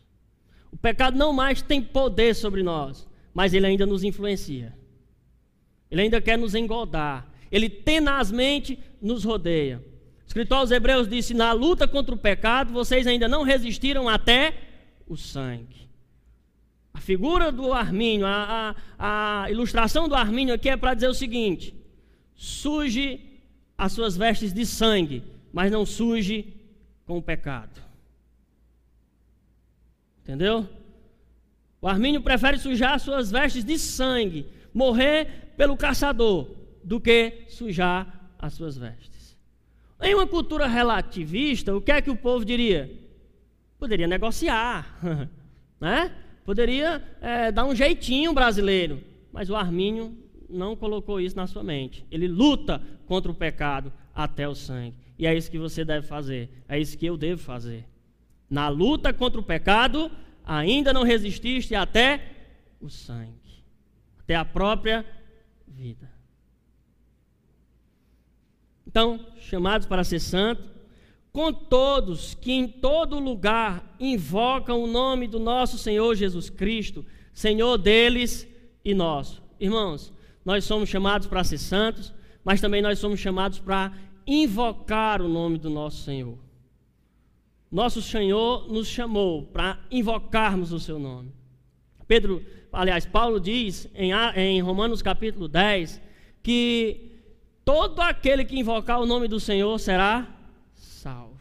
[0.71, 4.73] O pecado não mais tem poder sobre nós, mas ele ainda nos influencia.
[5.91, 7.29] Ele ainda quer nos engodar.
[7.51, 9.83] Ele tenazmente nos rodeia
[10.33, 14.55] escritor aos Hebreus disse: Na luta contra o pecado, vocês ainda não resistiram até
[15.07, 15.87] o sangue.
[16.91, 21.13] A figura do Armínio, a, a, a ilustração do Armínio aqui é para dizer o
[21.13, 21.75] seguinte:
[22.33, 23.19] suje
[23.77, 26.51] as suas vestes de sangue, mas não suje
[27.05, 27.79] com o pecado.
[30.23, 30.67] Entendeu?
[31.79, 36.49] O Armínio prefere sujar as suas vestes de sangue, morrer pelo caçador,
[36.83, 39.12] do que sujar as suas vestes.
[40.03, 42.91] Em uma cultura relativista, o que é que o povo diria?
[43.79, 44.99] Poderia negociar,
[45.79, 46.11] né?
[46.43, 49.01] Poderia é, dar um jeitinho brasileiro.
[49.31, 50.15] Mas o Armínio
[50.49, 52.05] não colocou isso na sua mente.
[52.11, 54.97] Ele luta contra o pecado até o sangue.
[55.17, 56.49] E é isso que você deve fazer.
[56.67, 57.87] É isso que eu devo fazer.
[58.49, 60.11] Na luta contra o pecado,
[60.45, 62.21] ainda não resististe até
[62.79, 63.63] o sangue,
[64.19, 65.05] até a própria
[65.67, 66.12] vida.
[68.93, 70.61] Então, chamados para ser santo,
[71.31, 77.79] com todos que em todo lugar invocam o nome do nosso Senhor Jesus Cristo, Senhor
[77.79, 78.47] deles
[78.85, 79.41] e nosso.
[79.59, 80.13] Irmãos,
[80.45, 82.13] nós somos chamados para ser santos,
[82.45, 83.91] mas também nós somos chamados para
[84.27, 86.37] invocar o nome do nosso Senhor.
[87.71, 91.31] Nosso Senhor nos chamou para invocarmos o seu nome.
[92.07, 95.99] Pedro, aliás, Paulo diz em, em Romanos capítulo 10
[96.43, 97.12] que
[97.63, 100.27] todo aquele que invocar o nome do Senhor será
[100.75, 101.33] salvo.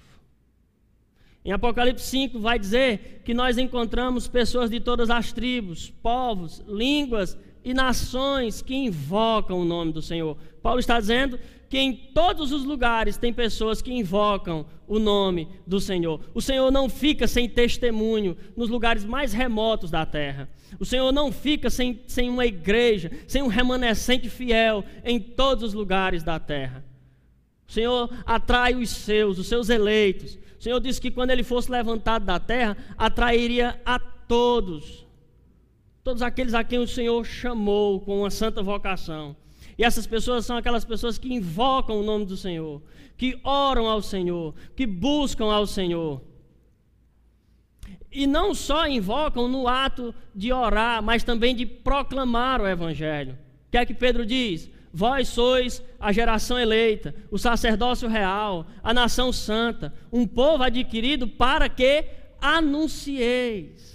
[1.44, 7.36] Em Apocalipse 5 vai dizer que nós encontramos pessoas de todas as tribos, povos, línguas
[7.64, 10.36] e nações que invocam o nome do Senhor.
[10.62, 11.38] Paulo está dizendo
[11.72, 16.20] que em todos os lugares tem pessoas que invocam o nome do Senhor.
[16.34, 20.50] O Senhor não fica sem testemunho nos lugares mais remotos da terra.
[20.78, 25.72] O Senhor não fica sem, sem uma igreja, sem um remanescente fiel em todos os
[25.72, 26.84] lugares da terra.
[27.66, 30.38] O Senhor atrai os seus, os seus eleitos.
[30.60, 35.06] O Senhor disse que quando ele fosse levantado da terra, atrairia a todos.
[36.04, 39.34] Todos aqueles a quem o Senhor chamou com uma santa vocação.
[39.76, 42.82] E essas pessoas são aquelas pessoas que invocam o nome do Senhor,
[43.16, 46.22] que oram ao Senhor, que buscam ao Senhor.
[48.10, 53.38] E não só invocam no ato de orar, mas também de proclamar o Evangelho.
[53.68, 54.70] O que é que Pedro diz?
[54.92, 61.66] Vós sois a geração eleita, o sacerdócio real, a nação santa, um povo adquirido para
[61.70, 62.04] que
[62.38, 63.92] anuncieis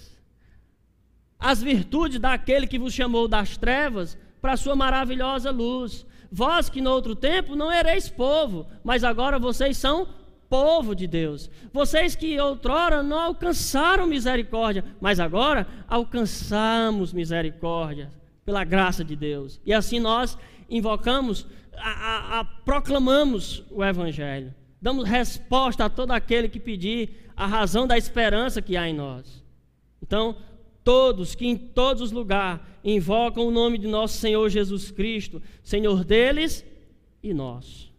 [1.39, 6.05] as virtudes daquele que vos chamou das trevas para a sua maravilhosa luz.
[6.31, 10.07] Vós que no outro tempo não ereis povo, mas agora vocês são
[10.49, 11.49] povo de Deus.
[11.71, 18.11] Vocês que outrora não alcançaram misericórdia, mas agora alcançamos misericórdia
[18.45, 19.59] pela graça de Deus.
[19.65, 20.37] E assim nós
[20.69, 21.45] invocamos,
[21.77, 24.53] a, a, a, proclamamos o Evangelho.
[24.81, 29.43] Damos resposta a todo aquele que pedir a razão da esperança que há em nós.
[30.01, 30.37] Então,
[30.87, 36.05] todos que em todos os lugares invocam o nome de nosso Senhor Jesus Cristo, Senhor
[36.05, 36.65] deles
[37.21, 37.91] e nós.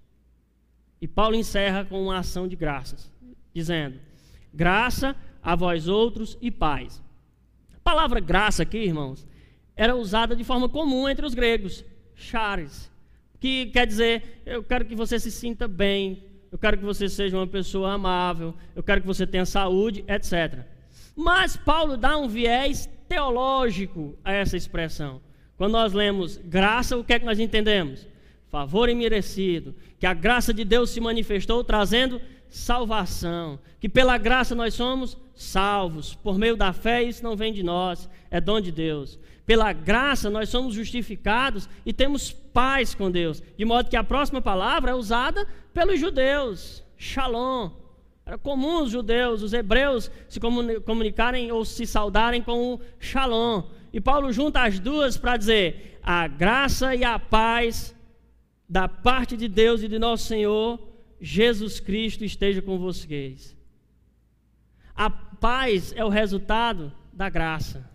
[0.98, 3.12] E Paulo encerra com uma ação de graças,
[3.52, 4.00] dizendo:
[4.54, 7.02] Graça a vós outros e paz.
[7.76, 9.26] A palavra graça aqui, irmãos,
[9.76, 11.84] era usada de forma comum entre os gregos,
[12.14, 12.90] charis,
[13.38, 17.36] que quer dizer, eu quero que você se sinta bem, eu quero que você seja
[17.36, 20.77] uma pessoa amável, eu quero que você tenha saúde, etc.
[21.20, 25.20] Mas Paulo dá um viés teológico a essa expressão.
[25.56, 28.06] Quando nós lemos graça, o que é que nós entendemos?
[28.48, 34.74] Favor imerecido, que a graça de Deus se manifestou trazendo salvação, que pela graça nós
[34.74, 39.18] somos salvos, por meio da fé, isso não vem de nós, é dom de Deus.
[39.44, 44.40] Pela graça nós somos justificados e temos paz com Deus, de modo que a próxima
[44.40, 45.44] palavra é usada
[45.74, 47.70] pelos judeus, shalom,
[48.28, 50.38] era comum os judeus, os hebreus, se
[50.84, 53.62] comunicarem ou se saudarem com o shalom.
[53.90, 57.96] E Paulo junta as duas para dizer: a graça e a paz
[58.68, 60.78] da parte de Deus e de nosso Senhor
[61.18, 63.56] Jesus Cristo esteja com vocês.
[64.94, 67.88] A paz é o resultado da graça.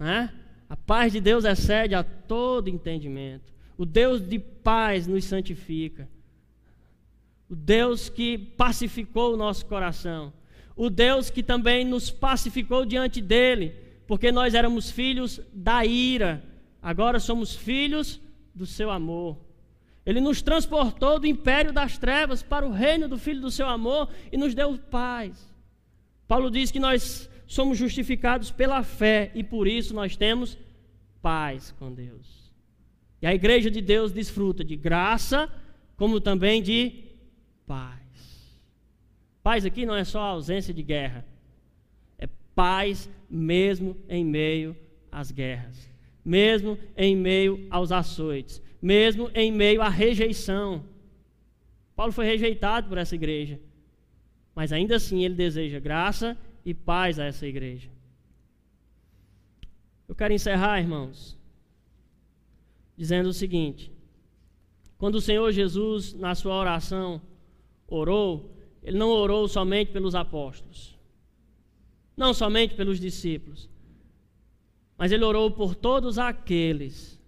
[0.00, 0.34] Né?
[0.68, 3.52] A paz de Deus excede a todo entendimento.
[3.78, 6.08] O Deus de paz nos santifica
[7.52, 10.32] o Deus que pacificou o nosso coração,
[10.74, 13.74] o Deus que também nos pacificou diante dele,
[14.06, 16.42] porque nós éramos filhos da ira,
[16.80, 18.18] agora somos filhos
[18.54, 19.36] do seu amor.
[20.06, 24.08] Ele nos transportou do império das trevas para o reino do Filho do seu amor
[24.32, 25.46] e nos deu paz.
[26.26, 30.56] Paulo diz que nós somos justificados pela fé e por isso nós temos
[31.20, 32.50] paz com Deus.
[33.20, 35.50] E a igreja de Deus desfruta de graça,
[35.98, 37.11] como também de
[37.66, 38.02] paz.
[39.42, 41.26] Paz aqui não é só ausência de guerra,
[42.18, 44.76] é paz mesmo em meio
[45.10, 45.90] às guerras,
[46.24, 50.84] mesmo em meio aos açoites, mesmo em meio à rejeição.
[51.96, 53.60] Paulo foi rejeitado por essa igreja,
[54.54, 57.90] mas ainda assim ele deseja graça e paz a essa igreja.
[60.08, 61.38] Eu quero encerrar, irmãos,
[62.96, 63.90] dizendo o seguinte:
[64.98, 67.20] quando o Senhor Jesus, na sua oração,
[67.92, 68.50] orou,
[68.82, 70.98] ele não orou somente pelos apóstolos,
[72.16, 73.68] não somente pelos discípulos,
[74.96, 77.20] mas ele orou por todos aqueles,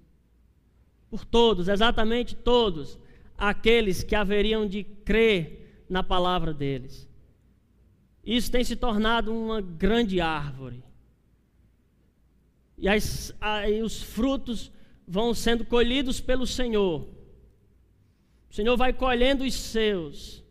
[1.11, 2.99] por todos, exatamente todos,
[3.37, 7.09] aqueles que haveriam de crer na palavra deles.
[8.25, 10.83] Isso tem se tornado uma grande árvore.
[12.79, 14.73] E as, aí os frutos
[15.07, 17.07] vão sendo colhidos pelo Senhor.
[18.51, 20.43] O Senhor vai colhendo os seus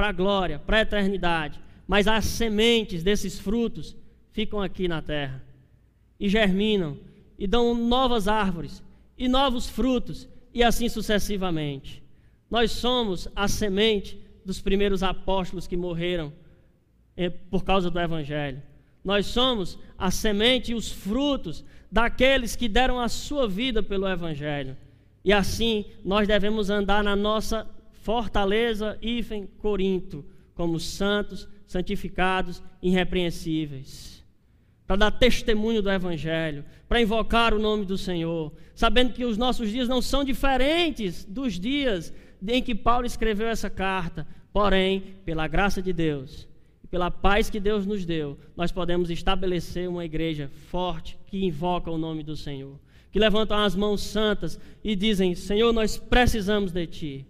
[0.00, 1.60] para a glória, para a eternidade.
[1.86, 3.94] Mas as sementes desses frutos
[4.32, 5.44] ficam aqui na terra
[6.18, 6.96] e germinam
[7.38, 8.82] e dão novas árvores
[9.18, 12.02] e novos frutos e assim sucessivamente.
[12.50, 16.32] Nós somos a semente dos primeiros apóstolos que morreram
[17.14, 18.62] eh, por causa do Evangelho.
[19.04, 24.78] Nós somos a semente e os frutos daqueles que deram a sua vida pelo Evangelho.
[25.22, 27.68] E assim nós devemos andar na nossa
[28.00, 30.24] fortaleza, Ifen, Corinto,
[30.54, 34.24] como santos, santificados, irrepreensíveis.
[34.86, 39.70] Para dar testemunho do Evangelho, para invocar o nome do Senhor, sabendo que os nossos
[39.70, 42.12] dias não são diferentes dos dias
[42.46, 46.48] em que Paulo escreveu essa carta, porém, pela graça de Deus,
[46.90, 51.98] pela paz que Deus nos deu, nós podemos estabelecer uma igreja forte que invoca o
[51.98, 52.80] nome do Senhor,
[53.12, 57.26] que levantam as mãos santas e dizem: Senhor, nós precisamos de Ti.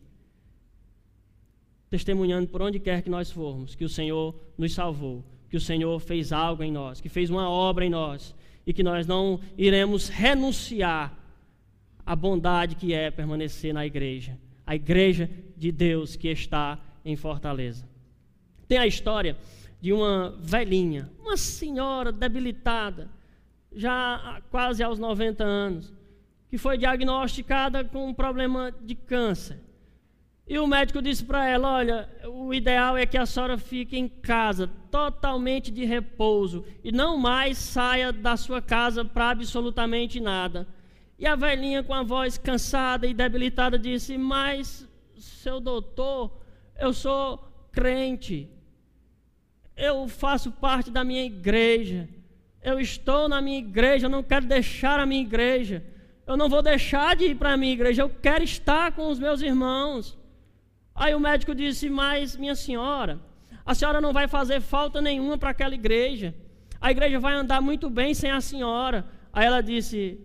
[1.91, 5.99] Testemunhando por onde quer que nós formos, que o Senhor nos salvou, que o Senhor
[5.99, 8.35] fez algo em nós, que fez uma obra em nós
[8.65, 11.19] e que nós não iremos renunciar
[12.07, 17.85] à bondade que é permanecer na igreja, a igreja de Deus que está em Fortaleza.
[18.69, 19.37] Tem a história
[19.81, 23.11] de uma velhinha, uma senhora debilitada,
[23.73, 25.93] já quase aos 90 anos,
[26.49, 29.59] que foi diagnosticada com um problema de câncer.
[30.51, 34.07] E o médico disse para ela: Olha, o ideal é que a senhora fique em
[34.09, 40.67] casa, totalmente de repouso, e não mais saia da sua casa para absolutamente nada.
[41.19, 44.87] E a velhinha, com a voz cansada e debilitada, disse: Mas,
[45.17, 46.43] seu doutor,
[46.79, 47.39] eu sou
[47.73, 48.51] crente
[49.81, 52.07] eu faço parte da minha igreja.
[52.63, 55.83] Eu estou na minha igreja, eu não quero deixar a minha igreja.
[56.27, 59.19] Eu não vou deixar de ir para a minha igreja, eu quero estar com os
[59.19, 60.19] meus irmãos.
[61.01, 63.19] Aí o médico disse: Mas, minha senhora,
[63.65, 66.35] a senhora não vai fazer falta nenhuma para aquela igreja.
[66.79, 69.07] A igreja vai andar muito bem sem a senhora.
[69.33, 70.21] Aí ela disse: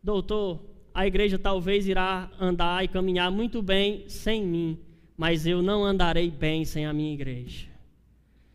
[0.00, 0.64] Doutor,
[0.94, 4.78] a igreja talvez irá andar e caminhar muito bem sem mim,
[5.16, 7.71] mas eu não andarei bem sem a minha igreja.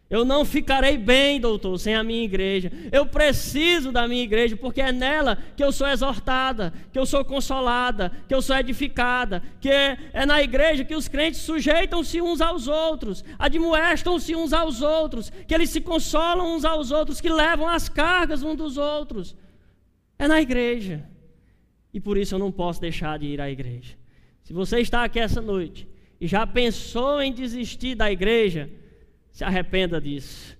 [0.10, 2.72] Eu não ficarei bem, doutor, sem a minha igreja.
[2.94, 7.26] Eu preciso da minha igreja, porque é nela que eu sou exortada, que eu sou
[7.26, 12.70] consolada, que eu sou edificada, que é, na igreja que os crentes sujeitam-se uns aos
[12.70, 17.90] outros, admoestam-se uns aos outros, que eles se consolam uns aos outros, que levam as
[17.90, 19.36] cargas uns dos outros.
[20.18, 21.04] É na igreja.
[21.94, 23.96] E por isso eu não posso deixar de ir à igreja.
[24.42, 25.86] Se você está aqui essa noite
[26.22, 28.70] e já pensou em desistir da igreja,
[29.38, 30.58] se arrependa disso.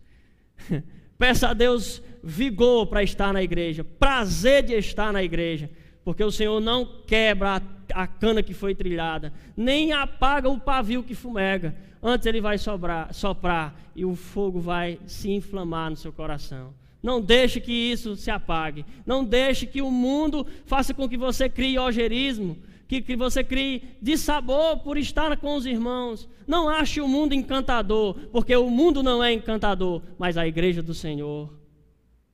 [1.18, 5.68] Peça a Deus vigor para estar na igreja, prazer de estar na igreja,
[6.06, 11.02] porque o Senhor não quebra a, a cana que foi trilhada, nem apaga o pavio
[11.02, 11.76] que fumega.
[12.04, 16.72] Antes ele vai sobrar, soprar e o fogo vai se inflamar no seu coração.
[17.02, 18.86] Não deixe que isso se apague.
[19.08, 22.56] Não deixe que o mundo faça com que você crie algerismo
[22.88, 26.28] que, você crie de sabor por estar com os irmãos.
[26.48, 30.94] Não ache o mundo encantador, porque o mundo não é encantador, mas a igreja do
[30.94, 31.54] Senhor,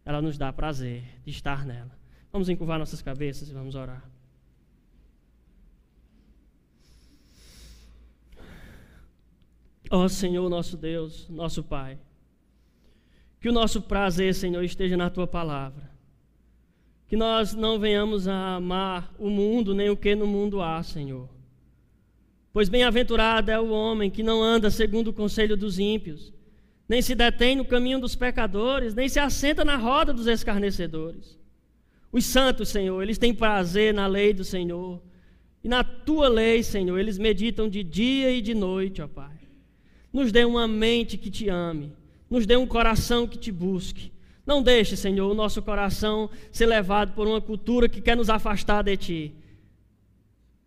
[0.06, 1.92] ela nos dá prazer de estar nela.
[2.32, 4.08] Vamos encurvar nossas cabeças e vamos orar.
[9.90, 12.00] Ó oh, Senhor, nosso Deus, nosso Pai,
[13.40, 15.93] que o nosso prazer, Senhor, esteja na tua palavra
[17.14, 21.30] que nós não venhamos a amar o mundo, nem o que no mundo há, Senhor.
[22.52, 26.34] Pois bem-aventurado é o homem que não anda segundo o conselho dos ímpios,
[26.90, 31.38] nem se detém no caminho dos pecadores, nem se assenta na roda dos escarnecedores.
[32.12, 35.00] Os santos, Senhor, eles têm prazer na lei do Senhor,
[35.64, 39.38] e na tua lei, Senhor, eles meditam de dia e de noite, ó Pai.
[40.12, 41.94] Nos dê uma mente que te ame,
[42.28, 44.12] nos dê um coração que te busque,
[44.46, 48.84] não deixe, Senhor, o nosso coração ser levado por uma cultura que quer nos afastar
[48.84, 49.34] de Ti.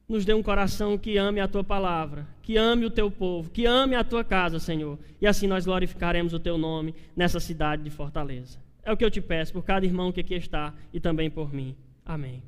[0.08, 3.66] Nos dê um coração que ame a Tua palavra, que ame o Teu povo, que
[3.66, 4.98] ame a Tua casa, Senhor.
[5.20, 8.58] E assim nós glorificaremos o Teu nome nessa cidade de Fortaleza.
[8.82, 11.52] É o que eu te peço por cada irmão que aqui está e também por
[11.52, 11.76] mim.
[12.04, 12.42] Amém.